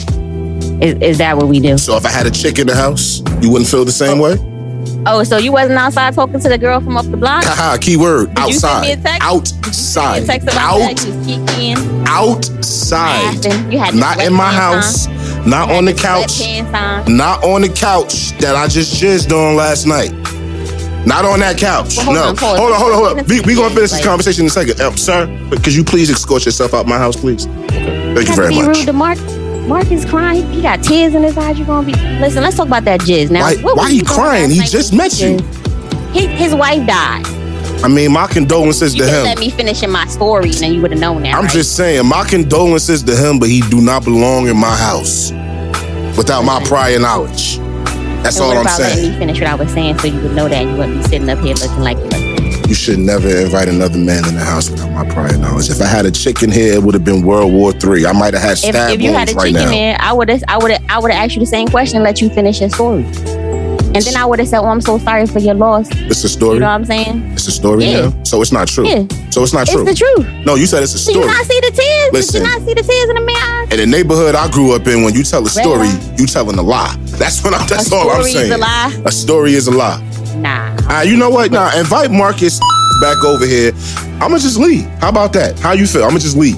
[0.81, 1.77] Is, is that what we do?
[1.77, 4.37] So if I had a chick in the house, you wouldn't feel the same way?
[5.05, 7.43] Oh, so you wasn't outside talking to the girl from up the block?
[7.43, 9.43] Haha, keyword Did you send me a outside.
[9.45, 9.75] text?
[9.75, 10.17] Send Outside.
[10.19, 10.97] me a text about Out.
[10.97, 11.57] that?
[11.59, 13.45] You outside.
[13.45, 13.71] laughing.
[13.71, 15.07] You had Not in my house.
[15.45, 16.41] Not on the couch.
[16.41, 17.15] On.
[17.17, 20.11] Not on the couch that I just jizzed on last night.
[21.05, 21.95] Not on that couch.
[21.95, 22.23] Well, hold no.
[22.29, 22.59] on, pause.
[22.59, 23.25] hold on, hold on, hold on.
[23.27, 24.81] We, we gonna finish this Like- conversation in a second.
[24.81, 25.25] Um, sir,
[25.63, 27.45] could you please escort yourself out my house, please?
[27.45, 29.17] Thank you Have very to much.
[29.67, 29.87] Rude to Mark.
[29.87, 30.51] Mark is crying.
[30.51, 31.57] He got tears in his eyes.
[31.57, 31.93] You're gonna be?
[32.19, 33.41] Listen, let's talk about that jizz now.
[33.41, 34.49] Why- why he you crying?
[34.49, 35.39] He just met you.
[36.13, 37.25] His, his wife died.
[37.83, 39.23] I mean, my condolences You to him.
[39.25, 41.35] let me finish in my story, and then you would have known that.
[41.35, 41.51] I'm right?
[41.51, 45.31] just saying, my condolences to him, but he do not belong in my house
[46.17, 47.59] without my prior knowledge.
[48.23, 49.03] That's So all I'm about saying.
[49.03, 50.97] Let me finish what I was saying, so you would know that, and you wouldn't
[50.97, 52.26] be sitting up here looking like you.
[52.67, 55.69] You should never invite another man in the house without my prior knowledge.
[55.69, 58.05] If I had a chicken here, it would have been World War Three.
[58.05, 59.69] I might have had If, stab if you had a right chicken now.
[59.71, 61.95] there, I would have, I would have, I would have asked you the same question
[61.97, 63.05] and let you finish your story.
[63.95, 66.29] And then I would have said, "Oh, I'm so sorry for your loss." It's a
[66.29, 66.55] story.
[66.55, 67.31] You know what I'm saying?
[67.31, 68.09] It's a story Yeah.
[68.09, 68.23] now.
[68.23, 68.85] So it's not true.
[68.85, 69.07] Yeah.
[69.31, 69.87] So it's not true.
[69.87, 70.45] It's the truth.
[70.45, 71.25] No, you said it's a Did story.
[71.25, 72.09] you not see the tears?
[72.13, 72.41] Listen.
[72.43, 73.79] Did you not see the tears in the man's eyes?
[73.79, 76.61] In the neighborhood I grew up in, when you tell a story, you telling a
[76.61, 76.95] lie.
[77.17, 77.65] That's what I'm.
[77.67, 79.01] That's A all I'm story is a lie?
[79.05, 80.03] A story is a lie.
[80.35, 80.66] Nah.
[80.89, 81.51] Ah, you know what?
[81.51, 82.59] Now invite Marcus
[83.01, 83.71] back over here.
[84.21, 84.85] I'ma just leave.
[84.99, 85.59] How about that?
[85.59, 86.03] How you feel?
[86.03, 86.57] I'ma just leave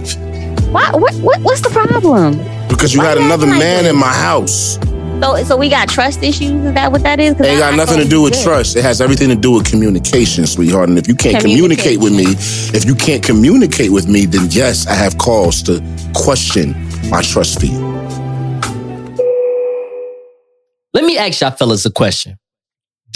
[0.72, 0.90] Why?
[0.94, 1.14] What?
[1.16, 1.42] What?
[1.42, 2.38] What's the problem?
[2.70, 3.94] because you Why got you another acting like man this?
[3.94, 4.80] in my house.
[5.22, 6.52] So, so we got trust issues.
[6.64, 7.34] Is that what that is?
[7.34, 8.44] It ain't got I nothing thought to do with did.
[8.44, 8.78] trust.
[8.78, 10.88] It has everything to do with communication, sweetheart.
[10.88, 12.24] And if you can't communicate with me,
[12.78, 15.82] if you can't communicate with me, then yes, I have cause to
[16.16, 16.74] question
[17.10, 17.80] my trust for you.
[20.94, 22.38] Let me ask y'all fellas a question.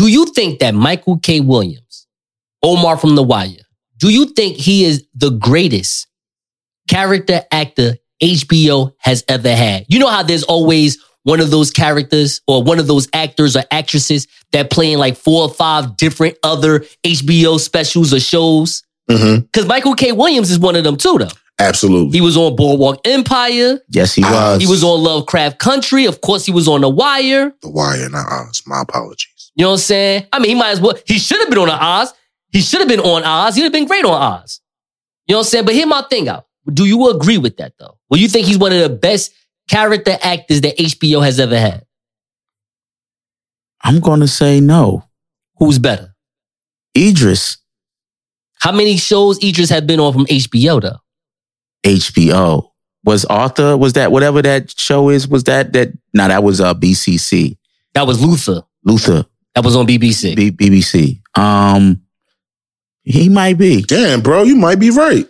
[0.03, 1.39] Do you think that Michael K.
[1.39, 2.07] Williams,
[2.61, 3.63] Omar from The Wire,
[3.99, 6.07] do you think he is the greatest
[6.89, 9.85] character actor HBO has ever had?
[9.87, 13.63] You know how there's always one of those characters or one of those actors or
[13.71, 18.83] actresses that play in like four or five different other HBO specials or shows?
[19.09, 19.43] Mm-hmm.
[19.43, 20.11] Because Michael K.
[20.11, 21.29] Williams is one of them too, though.
[21.59, 22.17] Absolutely.
[22.17, 23.79] He was on Boardwalk Empire.
[23.87, 24.61] Yes, he was.
[24.61, 26.05] He was on Lovecraft Country.
[26.05, 27.53] Of course, he was on The Wire.
[27.61, 28.63] The Wire, not Oz.
[28.65, 29.32] My apologies.
[29.55, 30.27] You know what I'm saying?
[30.31, 30.95] I mean, he might as well.
[31.05, 32.13] He should have been on Oz.
[32.51, 33.55] He should have been on Oz.
[33.55, 34.61] He'd have been great on Oz.
[35.27, 35.65] You know what I'm saying?
[35.65, 36.47] But hear my thing out.
[36.71, 37.97] Do you agree with that though?
[38.09, 39.33] Well, you think he's one of the best
[39.69, 41.85] character actors that HBO has ever had?
[43.83, 45.03] I'm going to say no.
[45.57, 46.15] Who's better?
[46.97, 47.57] Idris,
[48.59, 50.97] How many shows Idris had been on from HBO though?
[51.83, 52.69] HBO.
[53.03, 56.73] Was Arthur, was that whatever that show is, was that, that, no, that was uh,
[56.73, 57.57] BCC.
[57.93, 58.61] That was Luther.
[58.85, 59.25] Luther.
[59.55, 60.35] That was on BBC.
[60.35, 61.21] B- BBC.
[61.39, 62.01] Um,
[63.03, 63.81] he might be.
[63.81, 65.27] Damn, bro, you might be right.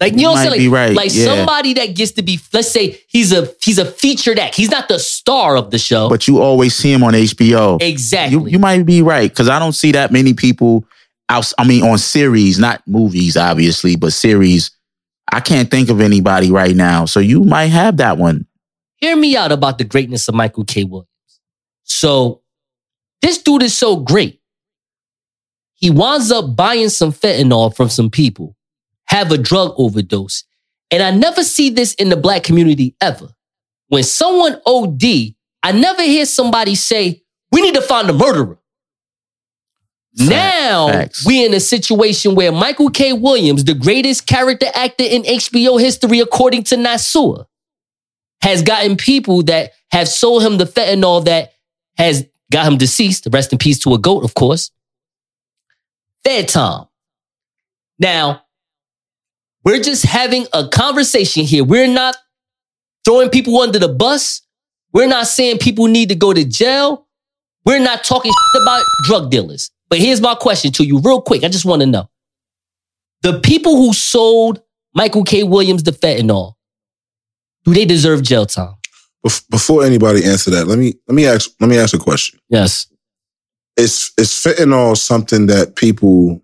[0.00, 0.60] Like you know what I'm Might saying?
[0.62, 1.24] be Like, right, like yeah.
[1.26, 4.54] somebody that gets to be, let's say he's a he's a featured act.
[4.54, 6.08] He's not the star of the show.
[6.08, 7.80] But you always see him on HBO.
[7.82, 8.38] exactly.
[8.38, 10.84] You, you might be right because I don't see that many people.
[11.28, 14.70] Out, I mean, on series, not movies, obviously, but series.
[15.30, 17.04] I can't think of anybody right now.
[17.04, 18.46] So you might have that one.
[18.96, 20.82] Hear me out about the greatness of Michael K.
[20.84, 21.06] Williams.
[21.84, 22.39] So
[23.22, 24.40] this dude is so great.
[25.74, 28.56] He winds up buying some fentanyl from some people,
[29.06, 30.44] have a drug overdose.
[30.90, 33.28] And I never see this in the black community ever.
[33.88, 35.02] When someone OD,
[35.62, 38.58] I never hear somebody say, we need to find the murderer.
[40.16, 41.24] now facts.
[41.24, 43.12] we in a situation where Michael K.
[43.12, 47.46] Williams, the greatest character actor in HBO history, according to Nasua,
[48.42, 51.52] has gotten people that have sold him the fentanyl that
[51.96, 53.28] has got him deceased.
[53.32, 54.70] Rest in peace to a goat, of course.
[56.24, 56.86] Fed time.
[57.98, 58.44] Now,
[59.64, 61.64] we're just having a conversation here.
[61.64, 62.16] We're not
[63.04, 64.42] throwing people under the bus.
[64.92, 67.06] We're not saying people need to go to jail.
[67.64, 68.32] We're not talking
[68.62, 69.70] about drug dealers.
[69.88, 71.44] But here's my question to you, real quick.
[71.44, 72.08] I just want to know
[73.22, 74.62] the people who sold
[74.94, 75.42] Michael K.
[75.42, 76.54] Williams the fentanyl,
[77.64, 78.74] do they deserve jail time?
[79.26, 82.40] Bef- Before anybody answer that, let me let me ask let me ask a question.
[82.48, 82.86] Yes.
[83.76, 86.42] Is is fentanyl something that people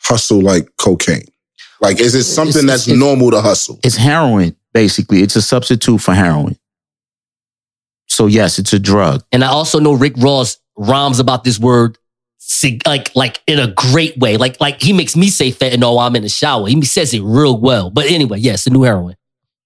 [0.00, 1.26] hustle like cocaine?
[1.80, 3.78] Like, is it something It's- that's it's- normal to hustle?
[3.82, 5.22] It's heroin, basically.
[5.22, 6.56] It's a substitute for heroin.
[8.08, 9.24] So yes, it's a drug.
[9.32, 11.98] And I also know Rick Ross rhymes about this word
[12.86, 14.36] like like in a great way.
[14.36, 16.68] Like like he makes me say fentanyl while I'm in the shower.
[16.68, 17.90] He says it real well.
[17.90, 19.16] But anyway, yes, the new heroin.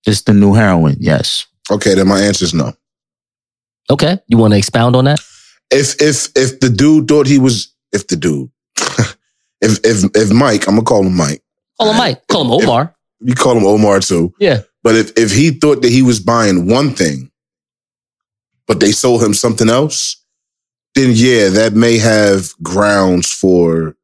[0.07, 0.97] It's the new heroin.
[1.01, 1.47] Yes.
[1.71, 2.73] Okay, then my answer is no.
[3.91, 4.19] Okay.
[4.27, 5.21] You want to expound on that?
[5.71, 8.51] If if if the dude thought he was if the dude
[9.61, 11.43] if if if Mike, I'm gonna call him Mike.
[11.79, 12.27] Call him Mike.
[12.27, 12.95] Call him Omar.
[13.21, 14.33] You call him Omar too.
[14.39, 14.63] Yeah.
[14.83, 17.31] But if if he thought that he was buying one thing,
[18.67, 20.17] but they sold him something else,
[20.95, 23.97] then yeah, that may have grounds for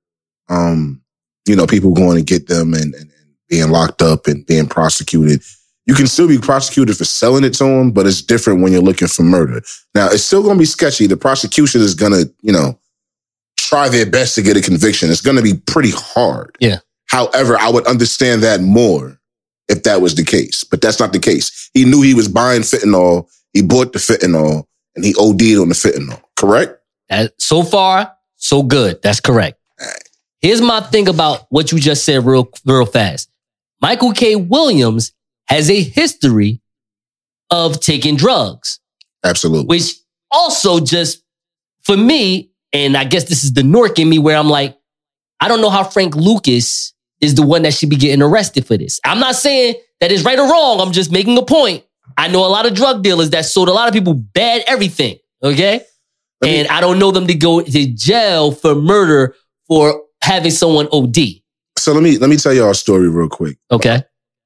[0.49, 1.03] um,
[1.47, 4.67] you know, people going to get them and, and, and being locked up and being
[4.67, 5.43] prosecuted.
[5.87, 8.81] You can still be prosecuted for selling it to them, but it's different when you're
[8.81, 9.61] looking for murder.
[9.95, 11.07] Now, it's still going to be sketchy.
[11.07, 12.79] The prosecution is going to, you know,
[13.59, 15.11] try their best to get a conviction.
[15.11, 16.57] It's going to be pretty hard.
[16.59, 16.79] Yeah.
[17.07, 19.21] However, I would understand that more
[19.69, 21.71] if that was the case, but that's not the case.
[21.75, 23.29] He knew he was buying fentanyl.
[23.53, 26.21] He bought the fentanyl and he OD'd on the fentanyl.
[26.37, 26.79] Correct?
[27.09, 29.01] That, so far, so good.
[29.03, 29.59] That's correct.
[30.41, 33.31] Here's my thing about what you just said real, real fast.
[33.81, 34.37] Michael K.
[34.37, 35.13] Williams
[35.49, 36.61] has a history
[37.51, 38.81] of taking drugs,
[39.25, 39.67] Absolutely.
[39.67, 39.95] which
[40.31, 41.23] also just
[41.83, 44.77] for me, and I guess this is the Nork in me where I'm like,
[45.41, 48.77] I don't know how Frank Lucas is the one that should be getting arrested for
[48.77, 49.01] this.
[49.05, 50.81] I'm not saying that it's right or wrong.
[50.81, 51.85] I'm just making a point.
[52.17, 55.19] I know a lot of drug dealers that sold a lot of people bad everything.
[55.43, 55.81] Okay.
[56.45, 59.35] And I don't know them to go to jail for murder
[59.67, 61.17] for having someone OD.
[61.79, 63.57] So let me let me tell y'all a story real quick.
[63.71, 64.03] Okay.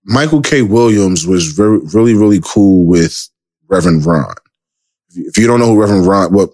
[0.09, 0.63] Michael K.
[0.63, 3.29] Williams was very, really, really cool with
[3.69, 4.35] Reverend Ron.
[5.15, 6.51] If you- don't know who Reverend Ron, what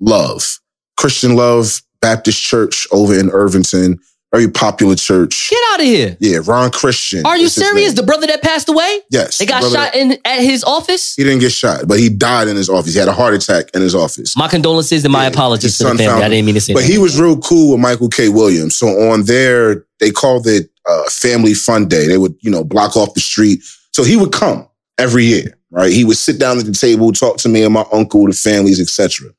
[0.00, 0.58] Love,
[0.96, 3.98] Christian Love Baptist Church over in Irvington,
[4.32, 5.48] very popular church.
[5.50, 6.16] Get out of here.
[6.20, 7.24] Yeah, Ron Christian.
[7.24, 7.94] Are you serious?
[7.94, 9.00] The brother that passed away?
[9.10, 9.38] Yes.
[9.38, 11.14] They got shot in at his office?
[11.14, 12.92] He didn't get shot, but he died in his office.
[12.92, 14.36] He had a heart attack in his office.
[14.36, 16.22] My condolences and my apologies to the family.
[16.24, 16.90] I didn't mean to say But that.
[16.90, 18.28] he was real cool with Michael K.
[18.28, 18.76] Williams.
[18.76, 22.06] So on there, they called it uh, Family Fun Day.
[22.08, 23.60] They would, you know, block off the street.
[23.92, 24.66] So he would come
[24.98, 25.92] every year, right?
[25.92, 28.80] He would sit down at the table, talk to me and my uncle, the families,
[28.80, 29.30] etc.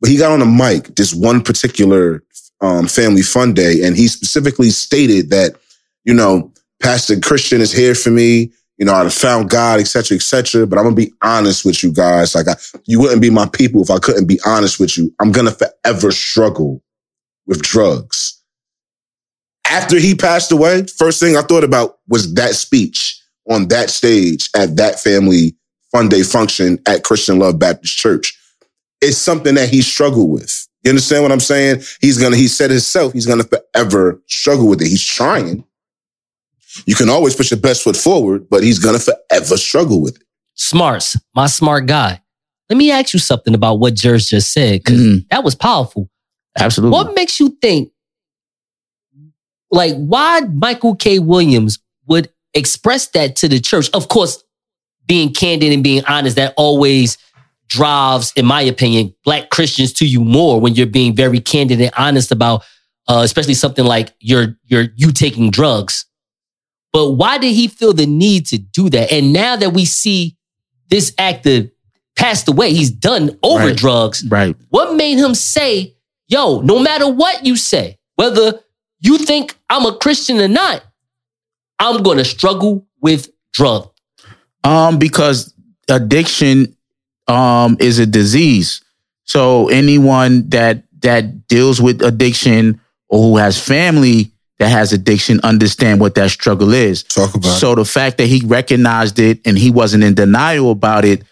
[0.00, 2.22] But he got on the mic this one particular
[2.60, 5.56] um, Family Fun Day, and he specifically stated that,
[6.04, 8.52] you know, Pastor Christian is here for me.
[8.78, 10.66] You know, I'd found God, etc., etc.
[10.66, 12.34] But I'm gonna be honest with you guys.
[12.34, 12.54] Like, I,
[12.86, 15.14] you wouldn't be my people if I couldn't be honest with you.
[15.20, 16.82] I'm gonna forever struggle
[17.46, 18.39] with drugs.
[19.70, 24.50] After he passed away, first thing I thought about was that speech on that stage
[24.54, 25.56] at that family
[25.92, 28.36] fun day function at Christian Love Baptist Church.
[29.00, 30.66] It's something that he struggled with.
[30.84, 31.82] You understand what I'm saying?
[32.00, 34.88] He's gonna, he said himself, he's gonna forever struggle with it.
[34.88, 35.64] He's trying.
[36.86, 40.22] You can always put your best foot forward, but he's gonna forever struggle with it.
[40.56, 42.20] Smartz, my smart guy.
[42.68, 45.28] Let me ask you something about what Jerz just said, because Mhm.
[45.30, 46.08] that was powerful.
[46.58, 46.92] Absolutely.
[46.92, 47.90] What makes you think,
[49.70, 51.18] like, why Michael K.
[51.18, 53.88] Williams would express that to the church?
[53.94, 54.42] Of course,
[55.06, 57.18] being candid and being honest, that always
[57.68, 61.92] drives, in my opinion, black Christians to you more when you're being very candid and
[61.96, 62.62] honest about,
[63.08, 66.04] uh, especially something like your your you taking drugs.
[66.92, 69.12] But why did he feel the need to do that?
[69.12, 70.36] And now that we see
[70.88, 71.70] this actor
[72.16, 73.76] passed away, he's done over Right.
[73.76, 74.24] drugs.
[74.26, 74.56] Right.
[74.70, 75.94] What made him say,
[76.28, 78.60] yo, no matter what you say, whether
[79.00, 80.82] you think I'm a Christian or not,
[81.78, 83.88] I'm gonna struggle with drugs.
[84.64, 85.54] Um, because
[85.88, 86.76] addiction
[87.26, 88.82] um is a disease.
[89.24, 96.00] So anyone that that deals with addiction or who has family that has addiction understand
[96.00, 97.02] what that struggle is.
[97.04, 101.06] Talk about So the fact that he recognized it and he wasn't in denial about
[101.06, 101.24] it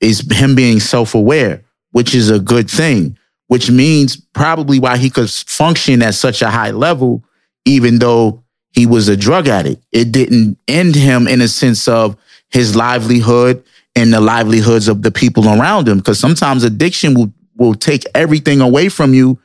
[0.00, 3.16] is him being self-aware, which is a good thing,
[3.48, 7.22] which means probably why he could function at such a high level,
[7.64, 9.84] even though he was a drug addict.
[9.92, 12.16] It didn't end him in a sense of
[12.50, 13.62] his livelihood
[13.94, 15.98] and the livelihoods of the people around him.
[15.98, 19.38] Because sometimes addiction will, will take everything away from you.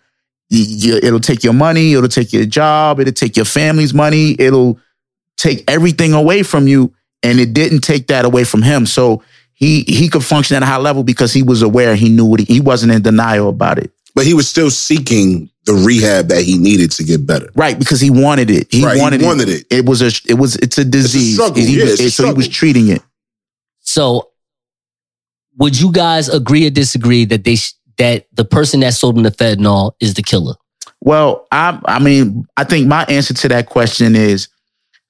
[0.52, 4.80] It'll take your money, it'll take your job, it'll take your family's money, it'll
[5.38, 6.94] take everything away from you.
[7.22, 8.86] And it didn't take that away from him.
[8.86, 9.22] So
[9.60, 12.40] he he could function at a high level because he was aware, he knew what
[12.40, 13.92] he, he wasn't in denial about it.
[14.16, 17.48] But he was still seeking the rehab that he needed to get better.
[17.56, 18.68] Right, because he wanted it.
[18.72, 19.66] He Right, he wanted, wanted it.
[19.70, 21.36] It was a it was it's a disease.
[21.36, 21.62] struggle.
[21.62, 23.04] He Yeah, was- it's a so he was treating it.
[23.82, 24.30] So,
[25.58, 29.24] would you guys agree or disagree that they sh- that the person that sold him
[29.24, 30.56] the fentanyl is the killer?
[31.02, 34.48] Well, I I mean, I think my answer to that question is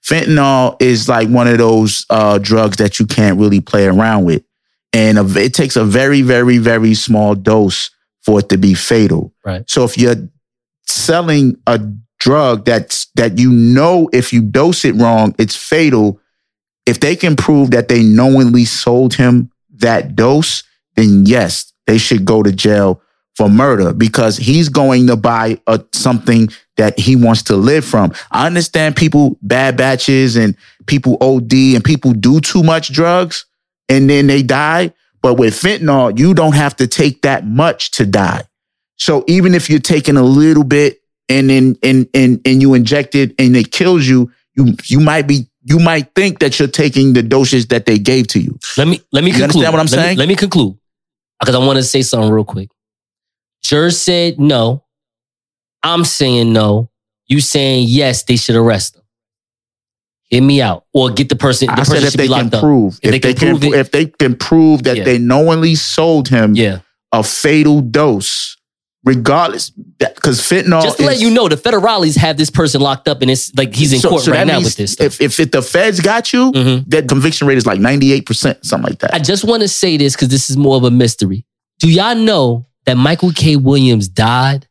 [0.09, 4.43] fentanyl is like one of those uh, drugs that you can't really play around with,
[4.93, 7.91] and a, it takes a very, very, very small dose
[8.23, 9.33] for it to be fatal.
[9.45, 9.69] Right.
[9.69, 10.29] So if you're
[10.85, 11.79] selling a
[12.19, 16.19] drug that's that you know if you dose it wrong, it's fatal.
[16.85, 20.63] If they can prove that they knowingly sold him that dose,
[20.95, 23.01] then yes, they should go to jail
[23.35, 28.11] for murder because he's going to buy a, something that he wants to live from.
[28.31, 30.55] I understand people bad batches and
[30.87, 33.45] people OD and people do too much drugs
[33.89, 34.93] and then they die.
[35.21, 38.43] But with fentanyl, you don't have to take that much to die.
[38.95, 43.13] So even if you're taking a little bit and then and and and you inject
[43.15, 47.11] it and it kills you, you you might be you might think that you're taking
[47.13, 48.57] the doses that they gave to you.
[48.77, 49.65] Let me let me You conclude.
[49.65, 50.17] understand what I'm Let me- saying?
[50.17, 50.77] let me conclude
[51.41, 52.69] because I want to say something real quick.
[53.61, 54.83] Jur said no.
[55.83, 56.89] I'm saying no.
[57.27, 58.23] You saying yes?
[58.23, 59.01] They should arrest him.
[60.25, 61.67] Hear me out, or get the person.
[61.67, 63.91] The I person said if they be can prove If, they can prove it, if
[63.91, 65.03] they can prove that Yeah.
[65.03, 66.79] they knowingly sold him yeah.
[67.11, 68.55] a fatal dose,
[69.03, 70.83] regardless, because fentanyl.
[70.83, 73.73] Just to let you know, the federales have this person locked up, and it's like
[73.73, 74.91] he's in So- court so right now with this.
[74.93, 75.07] Stuff.
[75.19, 76.85] If, if if the feds got you, Mhm.
[76.89, 79.11] that conviction rate is like ninety eight percent, something like that.
[79.15, 81.43] I just want to say this because this is more of a mystery.
[81.79, 83.55] Do y'all know that Michael K.
[83.55, 84.67] Williams died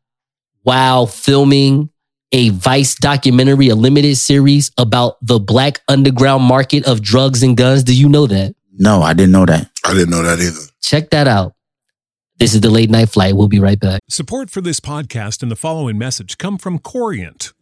[0.69, 1.89] while filming
[2.31, 7.83] a Vice documentary, a limited series about the black underground market of drugs and guns?
[7.83, 8.55] Do you know that?
[8.75, 9.71] no, I didn't know that.
[9.83, 10.61] I didn't know that either.
[10.83, 11.55] Check that out.
[12.39, 13.35] This is the late night flight.
[13.35, 14.03] We'll be right back.
[14.11, 17.55] Support for this podcast and the following message come from Corient.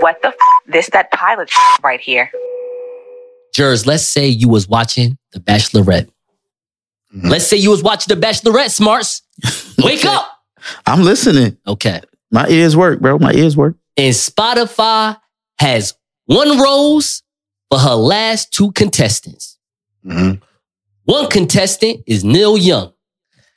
[0.00, 0.34] What the f?
[0.66, 1.50] This that pilot
[1.82, 2.30] right here.
[3.54, 6.08] Jerz, let's say you was watching The Bachelorette.
[7.12, 9.22] Let's say you was watching The Bachelorette, Smartz.
[9.84, 10.28] Wake up.
[10.86, 11.56] I'm listening.
[11.66, 12.00] Okay.
[12.30, 13.18] My ears work, bro.
[13.18, 13.76] My ears work.
[13.96, 15.18] And Spotify
[15.58, 15.94] has
[16.26, 17.22] one rose
[17.70, 19.58] for her last two contestants.
[20.04, 20.42] Mm-hmm.
[21.04, 22.92] One contestant is Neil Young,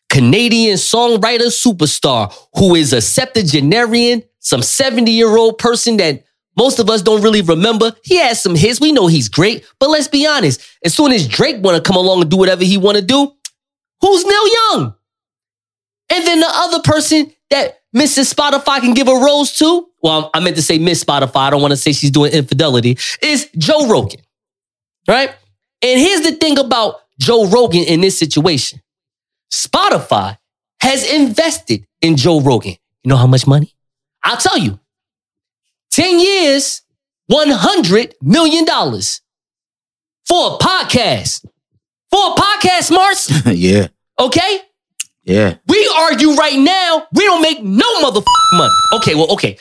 [0.10, 6.24] Canadian songwriter superstar who is a septuagenarian, some 70 year old person that
[6.56, 7.93] most of us don't really remember.
[8.04, 8.80] He has some hits.
[8.80, 10.62] We know he's great, but let's be honest.
[10.84, 13.32] As soon as Drake want to come along and do whatever he want to do,
[14.01, 14.95] who's Neil Young?
[16.12, 18.34] And then the other person that Mrs.
[18.34, 21.36] Spotify can give a rose to, well, I meant to say Miss Spotify.
[21.38, 24.20] I don't want to say she's doing infidelity, is Joe Rogan.
[25.08, 25.30] Right?
[25.82, 28.82] And here's the thing about Joe Rogan in this situation.
[29.51, 30.38] Spotify
[30.82, 32.76] has invested in Joe Rogan.
[33.04, 33.74] You know how much money?
[34.24, 34.80] I'll tell you.
[35.94, 36.82] 10 years,
[37.32, 38.66] $100 million
[40.26, 41.46] for a podcast.
[42.10, 43.46] For a podcast, Mars.
[43.46, 43.89] yeah.
[44.20, 44.62] Okay?
[45.24, 45.58] Yeah.
[45.68, 48.74] We argue right now, we don't make no motherfucking money.
[48.96, 49.58] Okay, well, okay.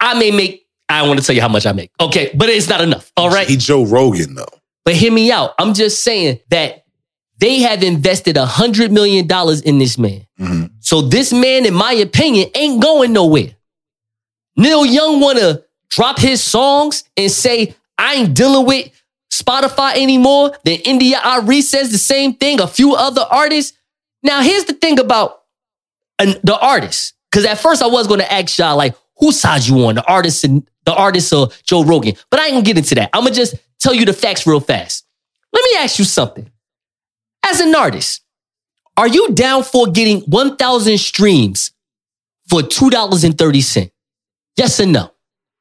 [0.00, 1.92] I may make, I don't want to tell you how much I make.
[2.00, 3.12] Okay, but it's not enough.
[3.16, 3.46] All right.
[3.46, 4.44] He Joe Rogan, though.
[4.84, 5.54] But hear me out.
[5.58, 6.84] I'm just saying that
[7.38, 10.26] they have invested a hundred million dollars in this man.
[10.40, 10.66] Mm-hmm.
[10.80, 13.54] So this man, in my opinion, ain't going nowhere.
[14.56, 18.90] Neil Young wanna drop his songs and say, I ain't dealing with
[19.32, 20.52] Spotify anymore.
[20.64, 23.76] Then India Arie says the same thing, a few other artists.
[24.22, 25.42] Now, here's the thing about
[26.18, 27.12] an, the artists.
[27.30, 29.96] Because at first I was gonna ask y'all, like, whose side you on?
[29.96, 32.14] The artist and the artist or Joe Rogan.
[32.30, 33.10] But I ain't gonna get into that.
[33.12, 35.04] I'm gonna just tell you the facts real fast.
[35.52, 36.50] Let me ask you something.
[37.44, 38.22] As an artist,
[38.96, 41.72] are you down for getting 1,000 streams
[42.48, 43.90] for $2.30?
[44.56, 45.12] Yes or no?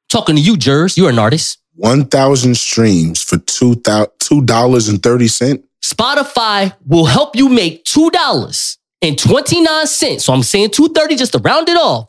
[0.10, 0.98] Talking to you, Jerz.
[0.98, 1.60] You're an artist.
[1.76, 3.76] 1,000 streams for two
[4.20, 10.22] two dollars and thirty Spotify will help you make $2.29.
[10.22, 12.08] So I'm saying 230 just to round it off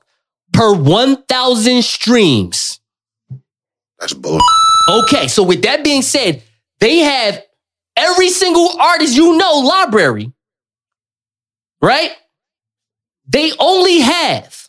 [0.52, 2.80] per 1,000 streams.
[3.98, 4.40] That's bull.
[4.88, 6.42] Okay, so with that being said,
[6.80, 7.42] they have
[7.96, 10.32] every single artist you know library,
[11.82, 12.12] right?
[13.26, 14.65] They only have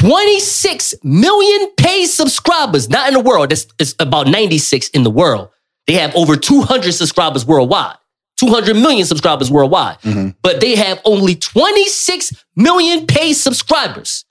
[0.00, 3.50] 26 million paid subscribers, not in the world.
[3.50, 5.48] That's it's about 96 in the world.
[5.86, 7.96] They have over 200 subscribers worldwide,
[8.38, 10.30] 200 million subscribers worldwide, mm-hmm.
[10.42, 14.24] but they have only 26 million paid subscribers.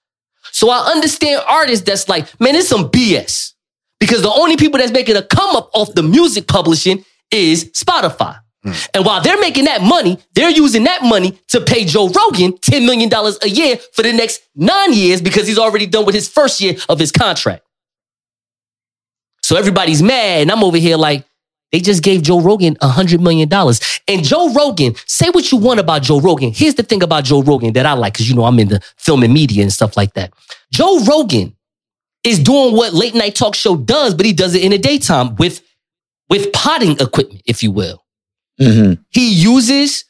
[0.52, 3.54] So I understand artists that's like, man, it's some BS
[4.00, 8.38] because the only people that's making a come up off the music publishing is Spotify.
[8.66, 8.72] Hmm.
[8.96, 12.84] And while they're making that money, they're using that money to pay Joe Rogan $10
[12.86, 16.60] million a year for the next nine years because he's already done with his first
[16.60, 17.64] year of his contract.
[19.44, 21.24] So everybody's mad, and I'm over here like,
[21.72, 23.48] they just gave Joe Rogan $100 million.
[24.08, 26.52] And Joe Rogan, say what you want about Joe Rogan.
[26.52, 28.80] Here's the thing about Joe Rogan that I like, because you know I'm in the
[28.98, 30.34] film and media and stuff like that.
[30.72, 31.56] Joe Rogan
[32.24, 35.36] is doing what late night talk show does, but he does it in the daytime
[35.36, 35.62] with,
[36.30, 38.05] with potting equipment, if you will.
[38.60, 39.02] Mm-hmm.
[39.10, 40.06] He uses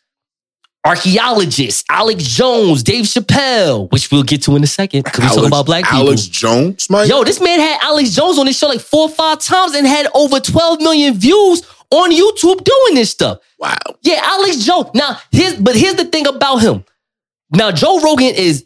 [0.86, 5.46] archaeologists, Alex Jones, Dave Chappelle, which we'll get to in a second because we're talking
[5.46, 6.00] about black people.
[6.08, 7.10] Alex Jones, Mike?
[7.10, 9.88] Yo, this man had Alex Jones on his show like four or five times and
[9.88, 13.39] had over 12 million views on YouTube doing this stuff.
[13.60, 13.78] Wow.
[14.02, 14.89] Yeah, Alex Jones.
[14.93, 16.86] Now, here's but here's the thing about him.
[17.52, 18.66] Now, Joe Rogan is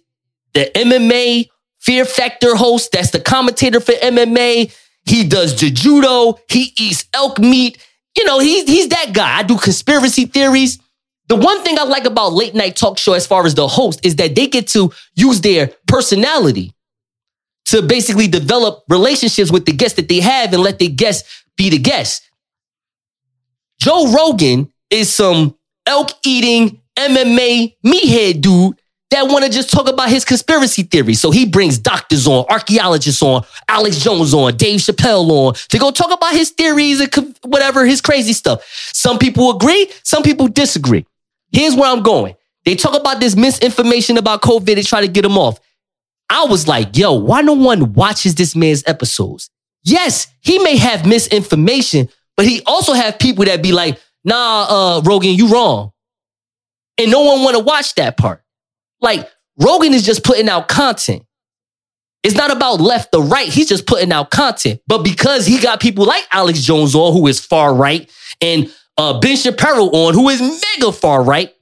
[0.54, 1.50] the MMA
[1.80, 2.92] Fear Factor host.
[2.92, 4.76] That's the commentator for MMA.
[5.06, 6.40] He does judo.
[6.50, 7.78] He eats elk meat.
[8.18, 9.38] You know, he's he's that guy.
[9.38, 10.80] I do conspiracy theories.
[11.28, 14.06] The one thing I like about late night talk show, as far as the host,
[14.06, 16.74] is that they get to use their personality
[17.66, 21.70] to basically develop relationships with the guests that they have and let the guests be
[21.70, 22.28] the guests.
[23.80, 25.56] Joe Rogan is some
[25.86, 28.80] elk eating MMA meathead dude
[29.12, 31.20] that want to just talk about his conspiracy theories.
[31.20, 35.92] So he brings doctors on, archaeologists on, Alex Jones on, Dave Chappelle on to go
[35.92, 38.64] talk about his theories and whatever, his crazy stuff.
[38.94, 41.06] Some people agree, some people disagree.
[41.52, 42.36] Here's where I'm going.
[42.66, 45.60] They talk about this misinformation about COVID, they try to get him off.
[46.30, 49.50] I was like, yo, why no one watches this man's episodes?
[49.84, 55.02] Yes, he may have misinformation, but he also have people that be like, nah, uh,
[55.04, 55.92] Rogan, you wrong.
[57.00, 58.44] And no one want to watch that part.
[59.02, 61.24] Like, Rogan is just putting out content.
[62.24, 63.48] It's not about left or right.
[63.48, 64.82] He's just putting out content.
[64.88, 68.10] But because he got people like Alex Jones on, who is far right,
[68.42, 71.54] and uh, Ben Shapiro on, who is mega far right,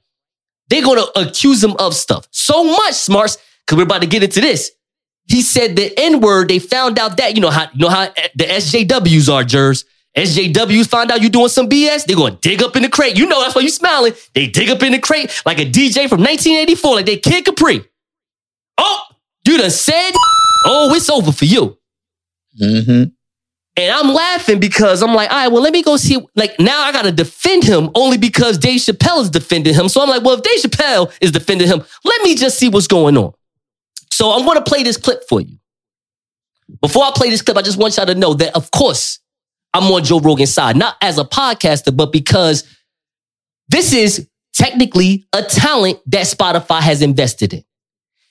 [0.68, 2.26] they're going to accuse him of stuff.
[2.30, 4.72] So much, Smartz, because we're about to get into this.
[5.26, 6.48] He said the N word.
[6.48, 9.84] They found out that, you know how, you know how the SJWs are, Jerz.
[10.18, 13.16] SJWs find out you doing some BS, they're to dig up in the crate.
[13.16, 14.14] You know, that's why you smiling.
[14.34, 17.84] They dig up in the crate like a DJ from 1984, like they Kid Capri.
[18.78, 19.02] Oh,
[19.46, 20.12] you done said
[20.64, 21.78] oh, it's over for you.
[22.60, 23.04] Mm-hmm.
[23.76, 26.18] And I'm laughing because I'm like, all right, well, let me go see.
[26.34, 29.88] Like, now I got to defend him only because Dave Chappelle is defending him.
[29.88, 32.88] So I'm like, well, if Dave Chappelle is defending him, let me just see what's
[32.88, 33.32] going on.
[34.10, 35.58] So I'm going to play this clip for you.
[36.80, 39.20] Before I play this clip, I just want y'all to know that, of course,
[39.74, 42.64] I'm on Joe Rogan's side, not as a podcaster, but because
[43.68, 47.64] this is technically a talent that Spotify has invested in.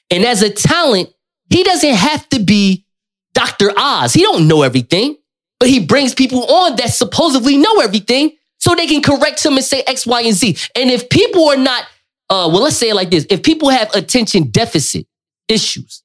[0.09, 1.09] And as a talent,
[1.49, 2.85] he doesn't have to be
[3.33, 3.71] Dr.
[3.77, 4.13] Oz.
[4.13, 5.17] He don't know everything,
[5.59, 9.63] but he brings people on that supposedly know everything so they can correct him and
[9.63, 10.57] say X, Y, and Z.
[10.75, 11.83] And if people are not,
[12.29, 13.25] uh, well, let's say it like this.
[13.29, 15.07] If people have attention deficit
[15.47, 16.03] issues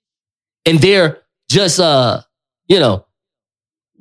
[0.66, 2.22] and they're just, uh,
[2.68, 3.06] you know,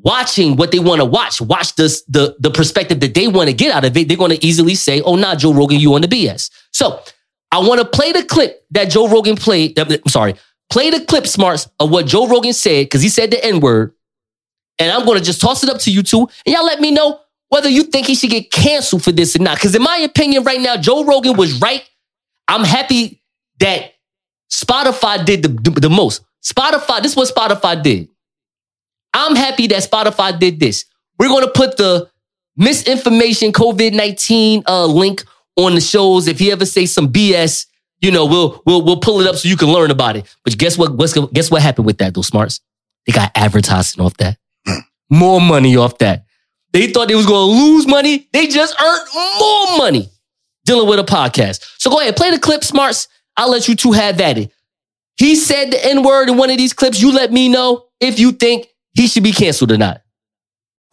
[0.04, 3.54] watching what they want to watch, watch this, the, the perspective that they want to
[3.54, 6.02] get out of it, they're going to easily say, oh, nah, Joe Rogan, you on
[6.02, 6.49] the BS.
[6.72, 7.02] So
[7.52, 9.78] I want to play the clip that Joe Rogan played.
[9.78, 10.36] I'm sorry,
[10.72, 13.93] play the clip, Smartz, of what Joe Rogan said, because he said the N word.
[14.80, 16.91] And I'm going to just toss it up to you two, and y'all let me
[16.91, 19.58] know whether you think he should get canceled for this or not.
[19.58, 21.84] Because in my opinion, right now, Joe Rogan was right.
[22.47, 23.22] I'm happy
[23.60, 23.91] that
[24.52, 26.24] Spotify did the, the, the most.
[26.43, 28.08] Spotify, this is what Spotify did.
[29.14, 30.86] I'm happy that Spotify did this.
[31.20, 32.09] We're going to put the
[32.57, 35.24] misinformation COVID 19 uh, link
[35.55, 36.28] on the shows.
[36.28, 37.66] If you ever say some BS,
[37.99, 40.36] you know, we'll we'll we'll pull it up so you can learn about it.
[40.43, 40.95] But guess what?
[40.95, 42.59] What's, guess what happened with that, though, Smartz?
[43.05, 44.38] They got advertising off that.
[45.09, 46.26] More money off that.
[46.74, 48.30] They thought they was going to lose money.
[48.32, 49.07] They just earned
[49.39, 50.09] more money
[50.66, 51.66] dealing with a podcast.
[51.78, 53.07] So go ahead, play the clip, Smartz.
[53.36, 54.51] I'll let you two have at it.
[55.18, 57.01] He said the N word in one of these clips.
[57.01, 60.02] You let me know if you think he should be canceled or not.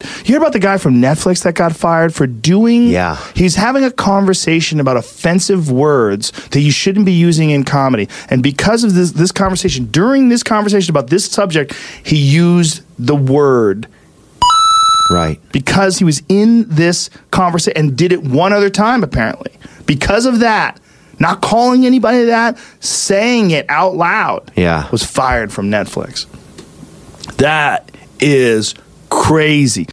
[0.01, 2.87] You hear about the guy from Netflix that got fired for doing?
[2.87, 3.17] Yeah.
[3.35, 8.07] He's having a conversation about offensive words that you shouldn't be using in comedy.
[8.29, 11.73] And because of this, this conversation, during this conversation about this subject,
[12.03, 13.87] he used the word.
[15.11, 15.41] Right.
[15.51, 19.51] Because he was in this conversation and did it one other time, apparently.
[19.85, 20.79] Because of that,
[21.19, 24.87] not calling anybody that, saying it out loud, Yeah.
[24.91, 26.25] was fired from Netflix.
[27.37, 27.88] That
[28.19, 28.75] is
[29.09, 29.87] crazy.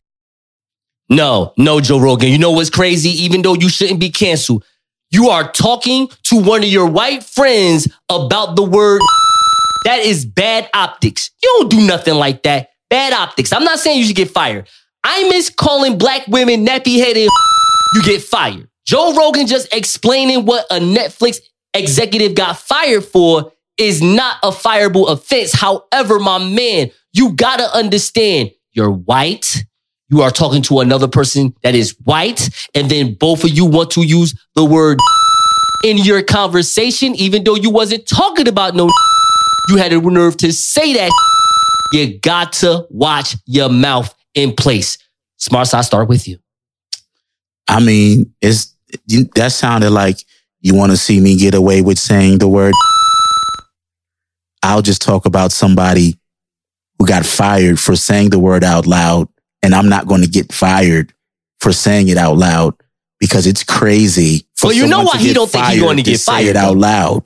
[1.08, 2.30] No, no, Joe Rogan.
[2.30, 3.10] You know what's crazy?
[3.10, 4.64] Even though you shouldn't be canceled,
[5.10, 9.00] you are talking to one of your white friends about the word.
[9.84, 11.30] That is bad optics.
[11.42, 12.70] You don't do nothing like that.
[12.90, 13.52] Bad optics.
[13.52, 14.68] I'm not saying you should get fired.
[15.04, 17.28] Imus calling black women nappy headed.
[17.94, 18.68] You get fired.
[18.84, 21.38] Joe Rogan just explaining what a Netflix
[21.72, 25.52] executive got fired for is not a fireable offense.
[25.52, 29.64] However, my man, you gotta understand you're white.
[30.08, 33.90] You are talking to another person that is white, and then both of you want
[33.92, 34.98] to use the word
[35.84, 38.88] in your conversation, even though you wasn't talking about no.
[39.68, 41.10] You had the nerve to say that.
[41.92, 44.98] You got to watch your mouth in place.
[45.40, 46.38] Smartz, I start with you.
[47.68, 48.74] I mean, it's
[49.34, 50.18] that sounded like
[50.60, 52.74] you want to see me get away with saying the word.
[54.66, 56.18] I'll just talk about somebody
[56.98, 59.28] who got fired for saying the word out loud,
[59.62, 61.12] and I'm not going to get fired
[61.60, 62.74] for saying it out loud
[63.20, 64.46] because it's crazy.
[64.56, 66.76] For Well, you know why he don't think he's going to get fired, it out
[66.76, 67.24] loud.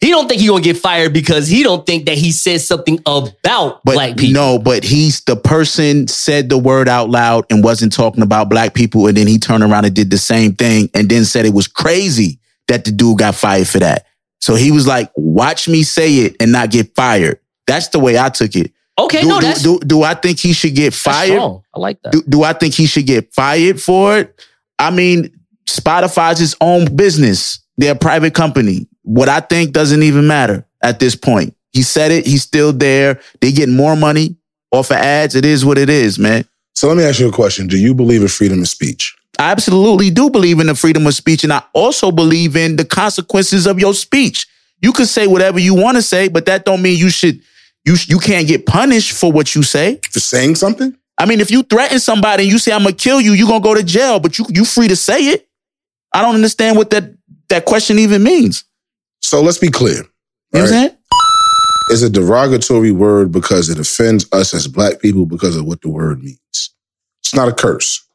[0.00, 2.98] He don't think he gonna get fired because he don't think that he said something
[3.06, 4.34] about But black people.
[4.34, 8.74] no, but he's the person said the word out loud and wasn't talking about black
[8.74, 11.54] people, and then he turned around and did the same thing, and then said it
[11.54, 12.38] was crazy
[12.68, 14.04] that the dude got fired for that.
[14.40, 18.18] So he was like, "Watch me say it and not get fired." That's the way
[18.18, 18.72] I took it.
[18.98, 21.26] Okay, do, no, do, that's- do, do I think he should get That's fired?
[21.32, 21.62] strong.
[21.74, 22.12] I like that.
[22.12, 24.46] Do, do I think he should get fired for it?
[24.78, 27.58] I mean, Spotify's its own business.
[27.76, 28.86] They're a private company.
[29.02, 31.54] What I think doesn't even matter at this point.
[31.72, 32.26] He said it.
[32.26, 33.20] He's still there.
[33.40, 34.36] They get more money
[34.70, 35.34] off of ads.
[35.34, 36.46] It is what it is, man.
[36.74, 37.66] So let me ask you a question.
[37.66, 39.15] Do you believe in freedom of speech?
[39.38, 42.84] I absolutely do believe in the freedom of speech, and I also believe in the
[42.84, 44.46] consequences of your speech.
[44.80, 47.40] You can say whatever you want to say, but that don't mean you should
[47.84, 50.96] you you can't get punished for what you say for saying something.
[51.18, 53.60] I mean, if you threaten somebody and you say I'm gonna kill you, you're gonna
[53.60, 55.48] go to jail, but you you free to say it.
[56.12, 57.14] I don't understand what that
[57.48, 58.64] that question even means.
[59.20, 59.96] So let's be clear.
[59.96, 60.96] You know what I'm saying?
[61.88, 65.88] It's a derogatory word because it offends us as black people because of what the
[65.88, 66.40] word means.
[67.22, 68.05] It's not a curse.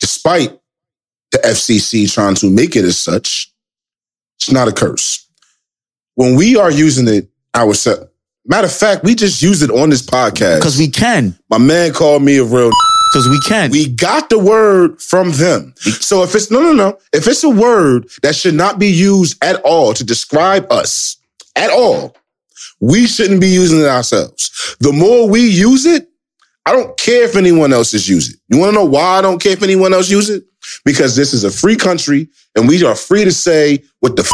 [0.00, 0.58] Despite
[1.32, 3.52] the FCC trying to make it as such,
[4.38, 5.26] it's not a curse.
[6.14, 8.10] When we are using it ourselves,
[8.46, 10.58] matter of fact, we just use it on this podcast.
[10.58, 11.36] Because we can.
[11.50, 12.70] My man called me a real
[13.12, 13.70] because we can.
[13.70, 15.74] We got the word from them.
[15.78, 16.98] So if it's no, no, no.
[17.12, 21.16] If it's a word that should not be used at all to describe us
[21.54, 22.16] at all,
[22.80, 24.76] We shouldn't be using it ourselves.
[24.80, 26.08] The more we use it,
[26.66, 28.40] I don't care if anyone else is using it.
[28.54, 30.44] You want to know why I don't care if anyone else use it?
[30.84, 34.30] Because this is a free country and we are free to say what the f-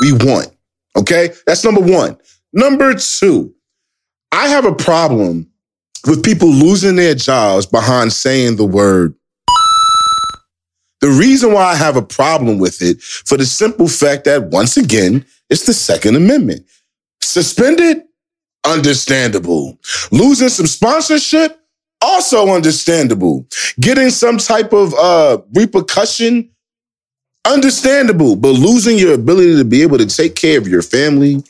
[0.00, 0.48] we want.
[0.96, 1.30] Okay?
[1.46, 2.18] That's number one.
[2.52, 3.54] Number two,
[4.32, 5.48] I have a problem
[6.06, 9.14] with people losing their jobs behind saying the word.
[11.00, 14.76] The reason why I have a problem with it, for the simple fact that once
[14.76, 16.66] again, it's the Second Amendment.
[17.20, 18.02] Suspended,
[18.64, 19.78] understandable.
[20.10, 21.60] Losing some sponsorship,
[22.00, 23.46] also understandable.
[23.80, 26.50] Getting some type of uh, repercussion,
[27.44, 28.36] understandable.
[28.36, 31.42] But losing your ability to be able to take care of your family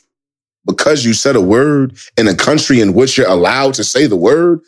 [0.65, 4.15] because you said a word in a country in which you're allowed to say the
[4.15, 4.61] word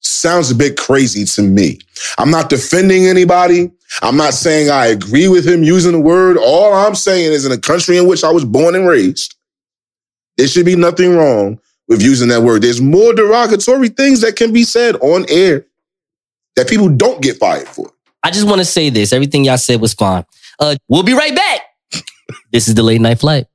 [0.00, 1.78] sounds a bit crazy to me.
[2.18, 3.70] I'm not defending anybody.
[4.02, 6.38] I'm not saying I agree with him using the word.
[6.38, 9.34] All I'm saying is in a country in which I was born and raised,
[10.36, 11.58] there should be nothing wrong
[11.90, 12.62] with using that word.
[12.62, 15.66] There's more derogatory things that can be said on air
[16.56, 17.92] that people don't get fired for.
[18.22, 19.12] I just want to say this.
[19.12, 20.24] Everything y'all said was fine.
[20.58, 21.60] Uh, we'll be right back.
[22.52, 23.46] this is the late night flight.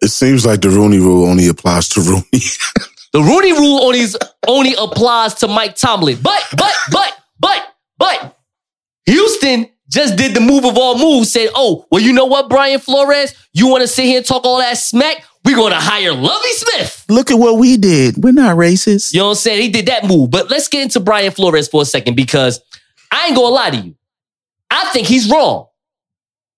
[0.00, 2.24] It seems like the Rooney rule only applies to Rooney.
[3.12, 4.04] The Rooney rule only,
[4.46, 6.18] only applies to Mike Tomlin.
[6.20, 8.38] But, but, but, but, but,
[9.06, 12.78] Houston just did the move of all moves, said, oh, well, you know what, Brian
[12.78, 13.34] Flores?
[13.54, 15.24] You want to sit here and talk all that smack?
[15.46, 17.04] We're going to hire Lovie Smith.
[17.08, 18.16] Look at what we did.
[18.16, 19.14] We're not racist.
[19.14, 19.62] You know what I'm saying?
[19.62, 20.28] He did that move.
[20.28, 22.60] But let's get into Brian Flores for a second because
[23.12, 23.94] I ain't going to lie to you.
[24.68, 25.68] I think he's wrong.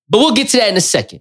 [0.09, 1.20] But we'll get to that in a second.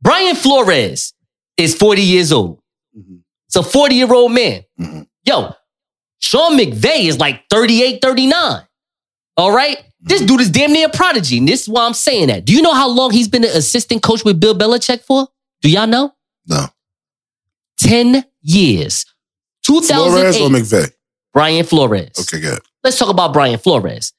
[0.00, 1.12] Brian Flores
[1.58, 2.60] is 40 years old.
[2.96, 3.16] Mm-hmm.
[3.46, 4.64] It's a 40 year old man.
[4.80, 5.02] Mm-hmm.
[5.24, 5.54] Yo,
[6.20, 8.62] Sean McVay is like 38, 39.
[9.36, 9.82] All right?
[10.00, 10.26] This mm-hmm.
[10.28, 11.36] dude is damn near a prodigy.
[11.36, 12.46] And this is why I'm saying that.
[12.46, 15.28] Do you know how long he's been an assistant coach with Bill Belichick for?
[15.60, 16.14] Do y'all know?
[16.46, 16.66] No.
[17.78, 19.06] 10 years.
[19.66, 20.10] 2008.
[20.10, 20.90] Flores or McVay?
[21.32, 22.12] Brian Flores.
[22.20, 22.60] Okay, good.
[22.82, 24.12] Let's talk about Brian Flores.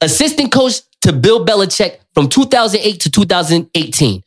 [0.00, 4.22] Assistant coach to Bill Belichick from 2008 to 2018.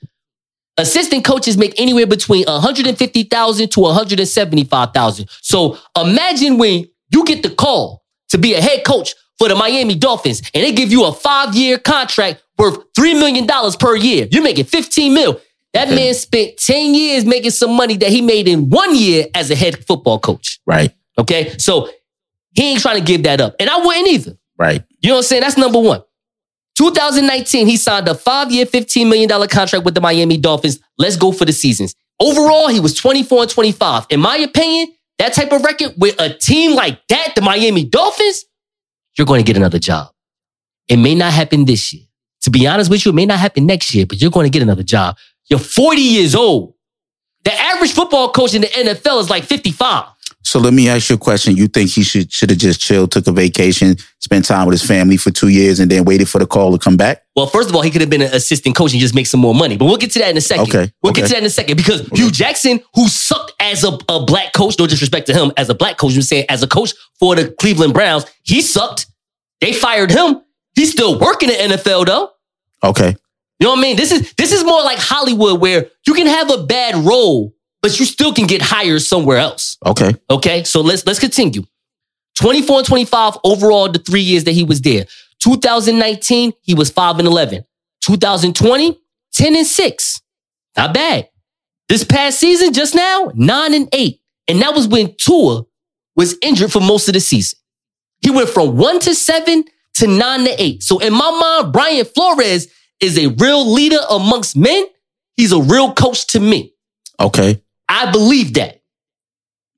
[0.77, 5.29] Assistant coaches make anywhere between 150,000 to 175,000.
[5.41, 9.95] So imagine when you get the call to be a head coach for the Miami
[9.95, 13.47] Dolphins and they give you a five year contract worth $3 million
[13.79, 14.27] per year.
[14.31, 15.41] You're making 15 mil.
[15.73, 19.49] That man spent 10 years making some money that he made in one year as
[19.49, 20.59] a head football coach.
[20.65, 20.93] Right.
[21.17, 21.57] Okay.
[21.57, 21.89] So
[22.51, 23.55] he ain't trying to give that up.
[23.59, 24.37] And I wouldn't either.
[24.57, 24.83] Right.
[24.99, 25.41] You know what I'm saying?
[25.41, 26.03] That's number one.
[26.77, 30.79] 2019, he signed a five year, $15 million contract with the Miami Dolphins.
[30.97, 31.95] Let's go for the seasons.
[32.19, 34.07] Overall, he was 24 and 25.
[34.09, 38.45] In my opinion, that type of record with a team like that, the Miami Dolphins,
[39.17, 40.11] you're going to get another job.
[40.87, 42.03] It may not happen this year.
[42.41, 44.49] To be honest with you, it may not happen next year, but you're going to
[44.49, 45.17] get another job.
[45.51, 46.73] You're 40 years old.
[47.43, 50.05] The average football coach in the NFL is like 55.
[50.43, 51.55] So let me ask you a question.
[51.55, 54.87] You think he should should have just chilled, took a vacation, spent time with his
[54.87, 57.23] family for two years, and then waited for the call to come back?
[57.35, 59.39] Well, first of all, he could have been an assistant coach and just make some
[59.41, 59.77] more money.
[59.77, 60.69] But we'll get to that in a second.
[60.69, 63.97] Okay, We'll get to that in a second because Hue Jackson, who sucked as a,
[64.09, 66.67] a black coach, no disrespect to him, as a black coach, I'm saying as a
[66.67, 69.05] coach for the Cleveland Browns, he sucked.
[69.59, 70.41] They fired him.
[70.75, 72.31] He's still working in the NFL though.
[72.83, 73.15] Okay.
[73.61, 73.95] You know what I mean?
[73.95, 77.53] This is this is more like Hollywood where you can have a bad role,
[77.83, 79.77] but you still can get hired somewhere else.
[79.85, 80.15] Okay.
[80.31, 81.61] Okay, so let's let's continue.
[82.39, 85.05] 24 and 25 overall the three years that he was there.
[85.43, 87.63] 2019, he was 5 and 11.
[88.03, 88.99] 2020,
[89.33, 90.21] 10 and 6.
[90.75, 91.29] Not bad.
[91.87, 94.19] This past season, just now, 9 and 8.
[94.47, 95.65] And that was when Tua
[96.15, 97.59] was injured for most of the season.
[98.21, 100.81] He went from 1 to 7 to 9 to 8.
[100.81, 102.67] So in my mind, Brian Flores
[103.01, 104.85] is a real leader amongst men.
[105.35, 106.73] He's a real coach to me.
[107.19, 107.61] Okay.
[107.89, 108.81] I believe that.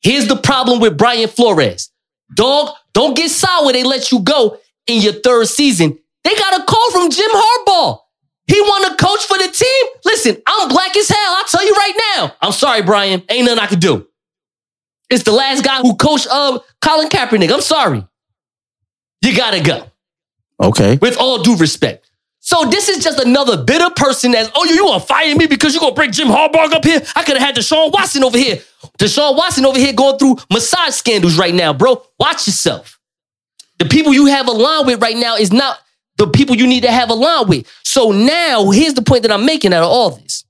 [0.02, 1.90] Here's the problem with Brian Flores.
[2.36, 3.72] Dog, don't get sour.
[3.72, 4.58] They let you go
[4.88, 5.98] in your third season.
[6.24, 8.00] They got a call from Jim Harbaugh.
[8.48, 9.86] He want to coach for the team.
[10.04, 11.18] Listen, I'm black as hell.
[11.38, 12.36] I'll tell you right now.
[12.42, 13.24] I'm sorry, Brian.
[13.30, 14.08] Ain't nothing I can do.
[15.10, 17.52] It's the last guy who coached uh, Colin Kaepernick.
[17.54, 18.06] I'm sorry.
[19.22, 19.86] You gotta go.
[20.62, 20.98] Okay.
[20.98, 22.10] With all due respect.
[22.46, 25.74] So this is just another bitter person that's, oh, you, you gonna fire me because
[25.74, 27.02] you gonna bring Jim Harbaugh up here?
[27.16, 28.58] I could have had Deshaun Watson over here.
[29.00, 32.04] Deshaun Watson over here going through massage scandals right now, bro.
[32.20, 33.00] Watch yourself.
[33.80, 35.80] The people you have aligned with right now is not
[36.18, 37.66] the people you need to have aligned with.
[37.84, 40.44] So now here's the point that I'm making out of all this.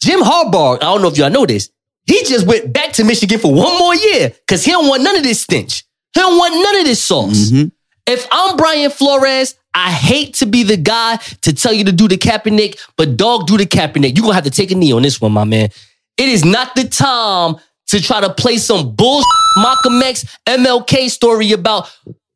[0.00, 1.68] Jim Harbaugh, I don't know if y'all know this,
[2.06, 5.16] he just went back to Michigan for one more year because he don't want none
[5.16, 5.84] of this stench.
[6.14, 7.50] He don't want none of this sauce.
[7.50, 7.68] Mm-hmm.
[8.06, 12.06] If I'm Brian Flores, I hate to be the guy to tell you to do
[12.06, 14.16] the Kaepernick, but dog, do the Kaepernick.
[14.16, 15.70] You're gonna have to take a knee on this one, my man.
[16.16, 17.56] It is not the time
[17.88, 19.26] to try to play some bullshit
[19.56, 21.90] Malcolm X MLK story about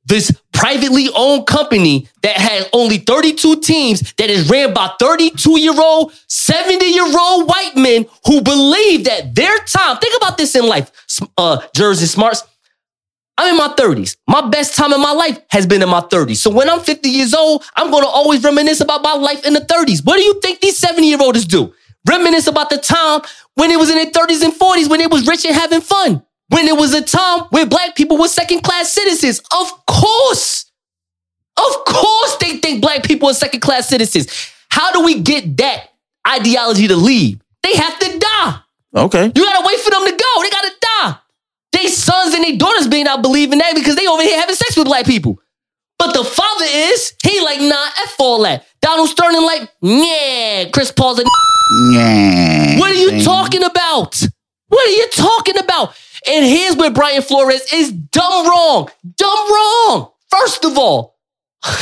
[0.06, 5.78] this privately owned company that had only 32 teams that is ran by 32 year
[5.78, 10.66] old, 70 year old white men who believe that their time, think about this in
[10.66, 10.90] life,
[11.36, 12.42] uh, Jersey Smartz.
[13.38, 14.16] I'm in my 30s.
[14.26, 16.36] My best time in my life has been in my 30s.
[16.38, 19.52] So when I'm 50 years old, I'm going to always reminisce about my life in
[19.52, 20.04] the 30s.
[20.04, 21.72] What do you think these 70 year olds do?
[22.08, 23.20] Reminisce about the time
[23.54, 26.22] when it was in their 30s and 40s, when it was rich and having fun.
[26.48, 29.40] When it was a time where black people were second class citizens.
[29.52, 30.72] Of course.
[31.56, 34.26] Of course they think black people are second class citizens.
[34.68, 35.90] How do we get that
[36.26, 37.40] ideology to leave?
[37.62, 38.60] They have to die.
[38.96, 39.32] Okay.
[39.34, 40.42] You gotta wait for them to go.
[40.42, 40.77] They gotta.
[41.78, 44.56] They sons and their daughters may not believe in that because they over here having
[44.56, 45.38] sex with black people.
[45.96, 48.64] But the father is, he like, nah, F all that.
[48.80, 51.24] Donald Sterling like, yeah, Chris Paul's a
[51.92, 52.78] Yeah.
[52.80, 54.20] What are you talking about?
[54.68, 55.94] What are you talking about?
[56.28, 58.88] And here's where Brian Flores is dumb wrong.
[59.16, 60.10] Dumb wrong.
[60.30, 61.16] First of all,
[61.62, 61.78] how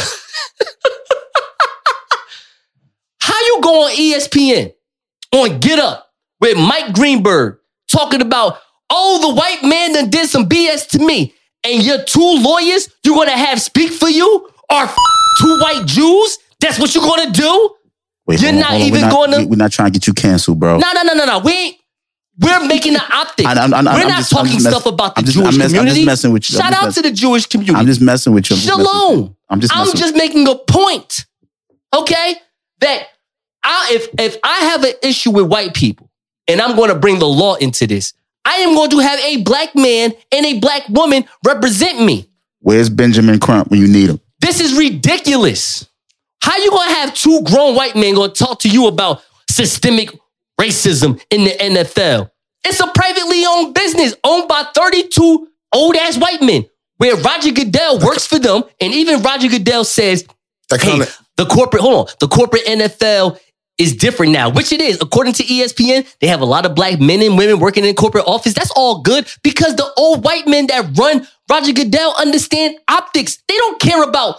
[3.41, 4.75] you go on ESPN
[5.33, 7.59] on Get Up with Mike Greenberg
[7.91, 8.59] talking about,
[8.91, 11.35] oh, the white man that did some BS to me,
[11.65, 14.97] and your two lawyers you're gonna have speak for you are f-
[15.41, 16.39] two white Jews?
[16.61, 17.75] That's what you're gonna do?
[18.27, 18.81] Wait, You're on, not on.
[18.81, 20.79] even we're going to- we- We're not trying to get you canceled, bro.
[20.79, 21.39] No, no, no, no, no.
[21.41, 21.77] We ain't.
[22.39, 23.49] We're making the optics.
[23.49, 25.65] I- I'm- I'm- We're not just- talking mess- stuff about the just- Jewish I'm mess-
[25.67, 26.05] I'm just community.
[26.05, 26.59] messing with you.
[26.59, 27.79] Shout out to the Jewish community.
[27.79, 28.57] I'm just messing with you.
[28.57, 28.93] I'm just with you.
[28.93, 29.37] Shalom.
[29.49, 31.25] I'm just I'm just making a point.
[31.95, 32.35] Okay,
[32.81, 33.03] that
[33.65, 36.11] I if if I have an issue with white people
[36.49, 38.13] and I'm going to bring the law into this,
[38.47, 42.31] I am going to have a black man and a black woman represent me.
[42.61, 44.21] Where's Benjamin Crump when you need him?
[44.41, 45.89] This is ridiculous.
[46.41, 49.21] How you gonna have two grown white men gonna talk to you about
[49.51, 50.11] systemic
[50.61, 52.31] racism in the NFL?
[52.65, 56.67] It's a privately owned business owned by 32 old ass white men,
[56.99, 60.25] where Roger Goodell works for them, and even Roger Goodell says,
[60.71, 61.05] "Hey,
[61.37, 63.39] the corporate hold on, the corporate NFL
[63.79, 64.99] is different now, which it is.
[65.01, 68.25] According to ESPN, they have a lot of black men and women working in corporate
[68.27, 68.55] office.
[68.55, 73.39] That's all good because the old white men that run Roger Goodell understand optics.
[73.49, 74.37] They don't care about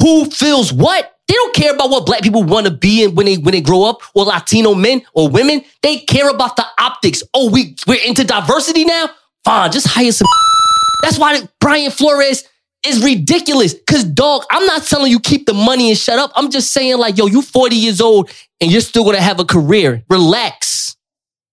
[0.00, 1.14] who feels what.
[1.28, 3.60] They don't care about what black people want to be in when they when they
[3.60, 5.62] grow up, or Latino men or women.
[5.82, 7.22] They care about the optics.
[7.34, 9.10] Oh, we we're into diversity now.
[9.44, 10.26] Fine, just hire some.
[11.02, 12.44] That's why Brian Flores
[12.86, 13.74] is ridiculous.
[13.86, 16.32] Cause dog, I'm not telling you keep the money and shut up.
[16.34, 18.30] I'm just saying like, yo, you 40 years old
[18.60, 20.04] and you're still gonna have a career.
[20.08, 20.96] Relax.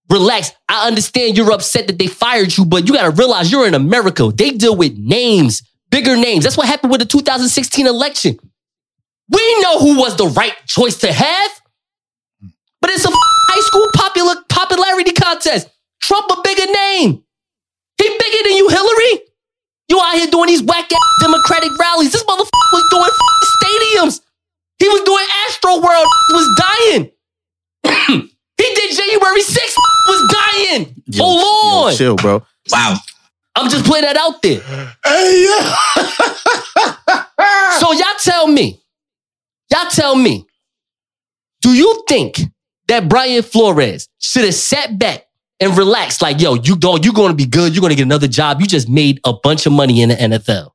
[0.09, 0.51] Relax.
[0.69, 4.31] I understand you're upset that they fired you, but you gotta realize you're in America.
[4.33, 6.43] They deal with names, bigger names.
[6.43, 8.37] That's what happened with the 2016 election.
[9.29, 11.51] We know who was the right choice to have,
[12.81, 15.69] but it's a high school popular popularity contest.
[16.01, 17.23] Trump a bigger name.
[17.97, 19.21] He bigger than you, Hillary.
[19.87, 22.11] You out here doing these whack ass Democratic rallies.
[22.11, 23.11] This motherfucker was doing
[23.61, 24.21] stadiums.
[24.79, 26.07] He was doing Astro World.
[26.33, 27.11] Was dying.
[28.57, 29.77] he did January 6th.
[30.07, 30.95] Was dying.
[31.17, 31.91] Hold on.
[31.91, 32.43] Yo, chill, bro.
[32.71, 32.97] Wow.
[33.55, 34.61] I'm just putting that out there.
[35.05, 35.75] Hey, yeah.
[37.79, 38.81] so y'all tell me,
[39.71, 40.45] y'all tell me,
[41.61, 42.39] do you think
[42.87, 45.25] that Brian Flores should have sat back
[45.59, 47.73] and relaxed like, yo, you don't, you're going to be good.
[47.73, 48.59] You're going to get another job.
[48.61, 50.71] You just made a bunch of money in the NFL.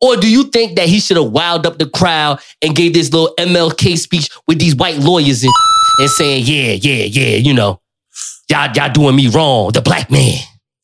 [0.00, 3.12] Or do you think that he should have wowed up the crowd and gave this
[3.12, 5.52] little MLK speech with these white lawyers and,
[5.98, 7.80] and saying, yeah, yeah, yeah, you know,
[8.48, 10.38] y'all, y'all doing me wrong, the black man.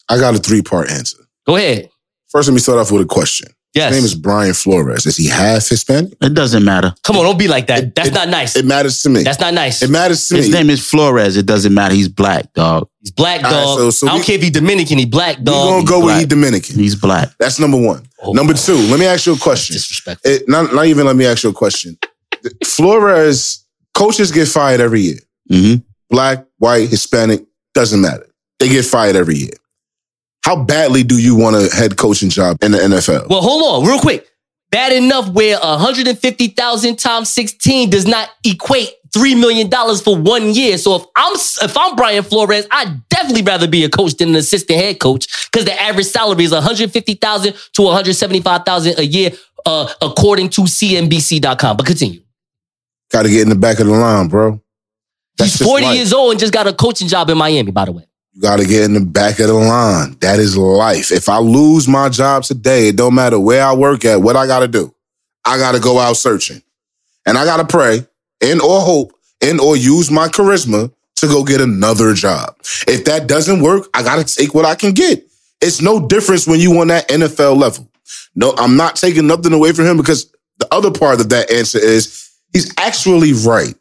[0.08, 1.18] I got a three part answer.
[1.46, 1.90] Go ahead.
[2.28, 3.53] First, let me start off with a question.
[3.74, 3.92] Yes.
[3.92, 5.04] His name is Brian Flores.
[5.04, 6.12] Is he half Hispanic?
[6.20, 6.94] It doesn't matter.
[7.02, 7.94] Come on, don't be like that.
[7.94, 8.54] That's not nice.
[8.54, 9.24] It matters to me.
[9.24, 9.82] That's not nice.
[9.82, 10.40] It matters to me.
[10.40, 10.54] His me.
[10.54, 11.36] name is Flores.
[11.36, 11.92] It doesn't matter.
[11.94, 12.88] He's black, dog.
[13.00, 13.78] He's black All right, dog.
[13.78, 15.46] so- so I don't we- care if he's Dominican, he black dog.
[15.46, 15.86] We're dog.
[15.88, 16.76] gonna go with he Dominican.
[16.76, 17.30] He's black.
[17.40, 18.04] That's number one.
[18.22, 19.74] Oh, number two, let me ask you a question.
[19.74, 20.30] Disrespectful.
[20.30, 21.98] It, not, not even let me ask you a question.
[22.64, 23.64] Flores,
[23.94, 25.18] coaches get fired every year.
[25.50, 25.80] Mm-hmm.
[26.10, 27.44] Black, white, Hispanic,
[27.74, 28.26] doesn't matter.
[28.58, 29.50] They get fired every year.
[30.44, 33.28] How badly do you want a head coaching job in the NFL?
[33.30, 34.28] Well, hold on, real quick.
[34.70, 39.70] Bad enough where 150,000 times 16 does not equate $3 million
[40.02, 40.76] for one year.
[40.76, 44.34] So if I'm if I'm Brian Flores, I'd definitely rather be a coach than an
[44.34, 49.30] assistant head coach because the average salary is 150,000 to 175,000 a year,
[49.64, 51.78] uh, according to CNBC.com.
[51.78, 52.20] But continue.
[53.10, 54.60] Got to get in the back of the line, bro.
[55.38, 55.96] That's He's 40 life.
[55.96, 58.06] years old and just got a coaching job in Miami, by the way.
[58.34, 60.16] You got to get in the back of the line.
[60.20, 61.12] That is life.
[61.12, 64.48] If I lose my job today, it don't matter where I work at, what I
[64.48, 64.92] got to do.
[65.44, 66.60] I got to go out searching.
[67.26, 68.04] And I got to pray
[68.40, 72.56] and or hope and or use my charisma to go get another job.
[72.88, 75.24] If that doesn't work, I got to take what I can get.
[75.60, 77.88] It's no difference when you on that NFL level.
[78.34, 81.78] No, I'm not taking nothing away from him because the other part of that answer
[81.78, 83.74] is he's actually right.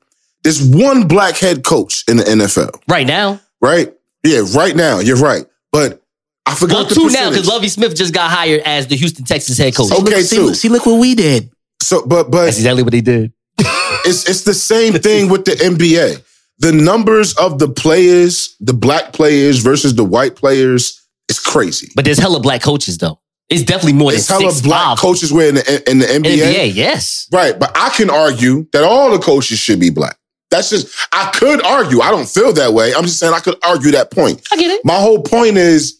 [0.43, 2.81] There's one black head coach in the NFL.
[2.87, 3.41] Right now?
[3.59, 3.93] Right?
[4.25, 4.99] Yeah, right now.
[4.99, 5.45] You're right.
[5.71, 6.01] But
[6.45, 9.25] I forgot Well, the two now because Lovie Smith just got hired as the Houston
[9.25, 9.91] Texans head coach.
[9.91, 10.53] Okay, too.
[10.53, 11.51] See, look what we did.
[11.81, 13.33] So, but but That's exactly what they did.
[14.05, 16.23] it's it's the same thing with the NBA.
[16.59, 21.91] The numbers of the players, the black players versus the white players, is crazy.
[21.95, 23.19] But there's hella black coaches though.
[23.49, 24.97] It's definitely more It's than hella six black five.
[24.99, 26.37] coaches were in the in the NBA.
[26.37, 27.27] NBA, yes.
[27.31, 30.17] Right, but I can argue that all the coaches should be black.
[30.53, 32.01] That's just I could argue.
[32.01, 32.93] I don't feel that way.
[32.93, 34.47] I'm just saying I could argue that point.
[34.51, 34.85] I get it.
[34.85, 35.99] My whole point is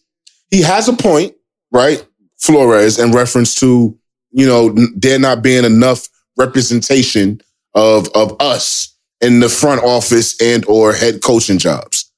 [0.52, 1.34] he has a point,
[1.72, 2.06] right?
[2.38, 3.98] Flores in reference to,
[4.32, 7.42] you know, there not being enough representation
[7.74, 12.12] of of us in the front office and or head coaching jobs.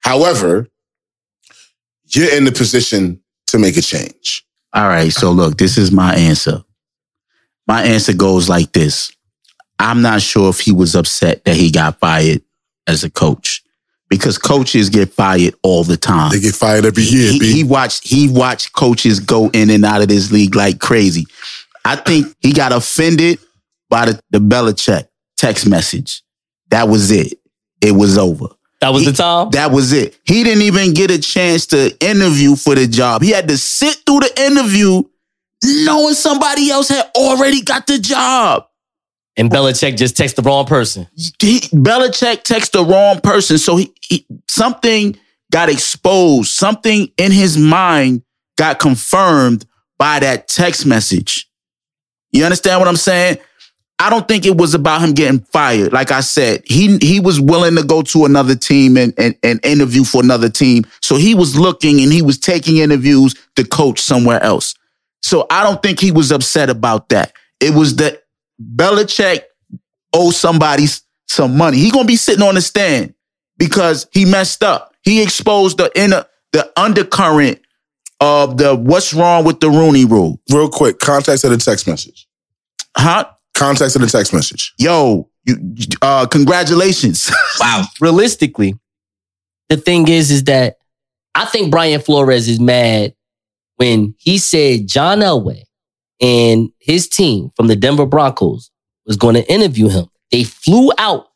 [0.00, 0.68] However,
[2.04, 4.44] you're in the position to make a change.
[4.74, 6.62] All right, so look, this is my answer.
[7.66, 9.10] My answer goes like this.
[9.78, 12.42] I'm not sure if he was upset that he got fired
[12.86, 13.62] as a coach
[14.08, 16.30] because coaches get fired all the time.
[16.32, 17.32] They get fired every year.
[17.32, 17.52] He, B.
[17.52, 21.26] he watched he watched coaches go in and out of this league like crazy.
[21.84, 23.38] I think he got offended
[23.88, 26.22] by the, the Belichick text message.
[26.70, 27.38] That was it.
[27.80, 28.46] It was over.
[28.80, 29.50] That was He- the time.
[29.50, 30.18] That was it.
[30.24, 33.22] He didn't even get a chance to interview for the job.
[33.22, 35.02] He had to sit through the interview
[35.64, 38.67] knowing somebody else had already got the job.
[39.38, 41.06] And Belichick just texted the wrong person.
[41.14, 43.56] He, Belichick texted the wrong person.
[43.56, 45.16] So he, he something
[45.52, 46.50] got exposed.
[46.50, 48.22] Something in his mind
[48.56, 49.64] got confirmed
[49.96, 51.48] by that text message.
[52.32, 53.38] You understand what I'm saying?
[54.00, 55.92] I don't think it was about him getting fired.
[55.92, 59.64] Like I said, he he was willing to go to another team and, and, and
[59.64, 60.84] interview for another team.
[61.00, 64.74] So he was looking and he was taking interviews to coach somewhere else.
[65.22, 67.32] So I don't think he was upset about that.
[67.60, 68.22] It was that
[68.60, 69.42] Belichick
[70.12, 70.86] owes somebody
[71.26, 71.78] some money.
[71.78, 73.14] He gonna be sitting on the stand
[73.58, 74.94] because he messed up.
[75.02, 77.60] He exposed the inner the undercurrent
[78.20, 80.40] of the what's wrong with the Rooney rule.
[80.50, 82.26] Real quick, context of the text message.
[82.96, 83.28] Huh?
[83.54, 84.72] Context of the text message.
[84.78, 87.30] Yo, you, uh, congratulations.
[87.60, 87.84] Wow.
[88.00, 88.74] Realistically,
[89.68, 90.78] the thing is, is that
[91.34, 93.14] I think Brian Flores is mad
[93.76, 95.64] when he said John Elway
[96.20, 98.70] and his team from the Denver Broncos
[99.06, 100.06] was going to interview him.
[100.30, 101.26] They flew out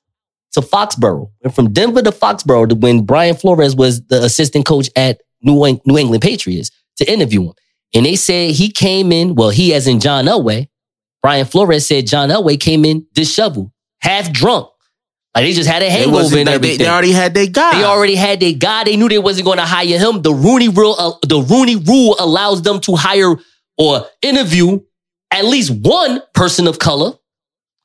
[0.53, 4.91] to Foxborough, went from Denver to Foxborough to when Brian Flores was the assistant coach
[4.97, 7.53] at New, Eng- New England Patriots to interview him.
[7.95, 10.69] And they said he came in, well, he as in John Elway.
[11.23, 13.71] Brian Flores said John Elway came in disheveled,
[14.01, 14.69] half drunk.
[15.35, 17.79] Like they just had a hangover and they- They already had their guy.
[17.79, 18.85] They already had their guy.
[18.85, 20.21] They knew they wasn't going to hire him.
[20.21, 23.37] The Rooney rule, uh, the Rooney rule allows them to hire
[23.79, 24.81] or interview
[25.31, 27.13] at least one person of color.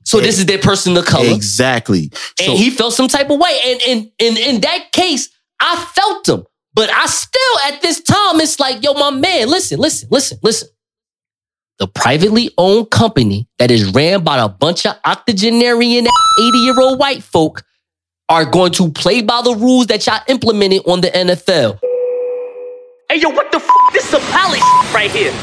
[0.03, 2.11] So this is their person of color, Exactly.
[2.41, 3.59] and he felt some type of way.
[3.65, 5.27] And in in in that case,
[5.59, 9.79] I felt him, but I still at this time it's like, yo, my man, listen,
[9.79, 10.69] listen, listen, listen.
[11.79, 16.99] The privately owned company that is ran by a bunch of octogenarian 80 year old
[16.99, 17.63] white folk
[18.29, 21.79] are going to play by the rules that y'all implemented on the NFL.
[23.09, 23.69] Hey, yo, what the f?
[23.93, 24.61] This is some palace
[24.93, 25.33] right here.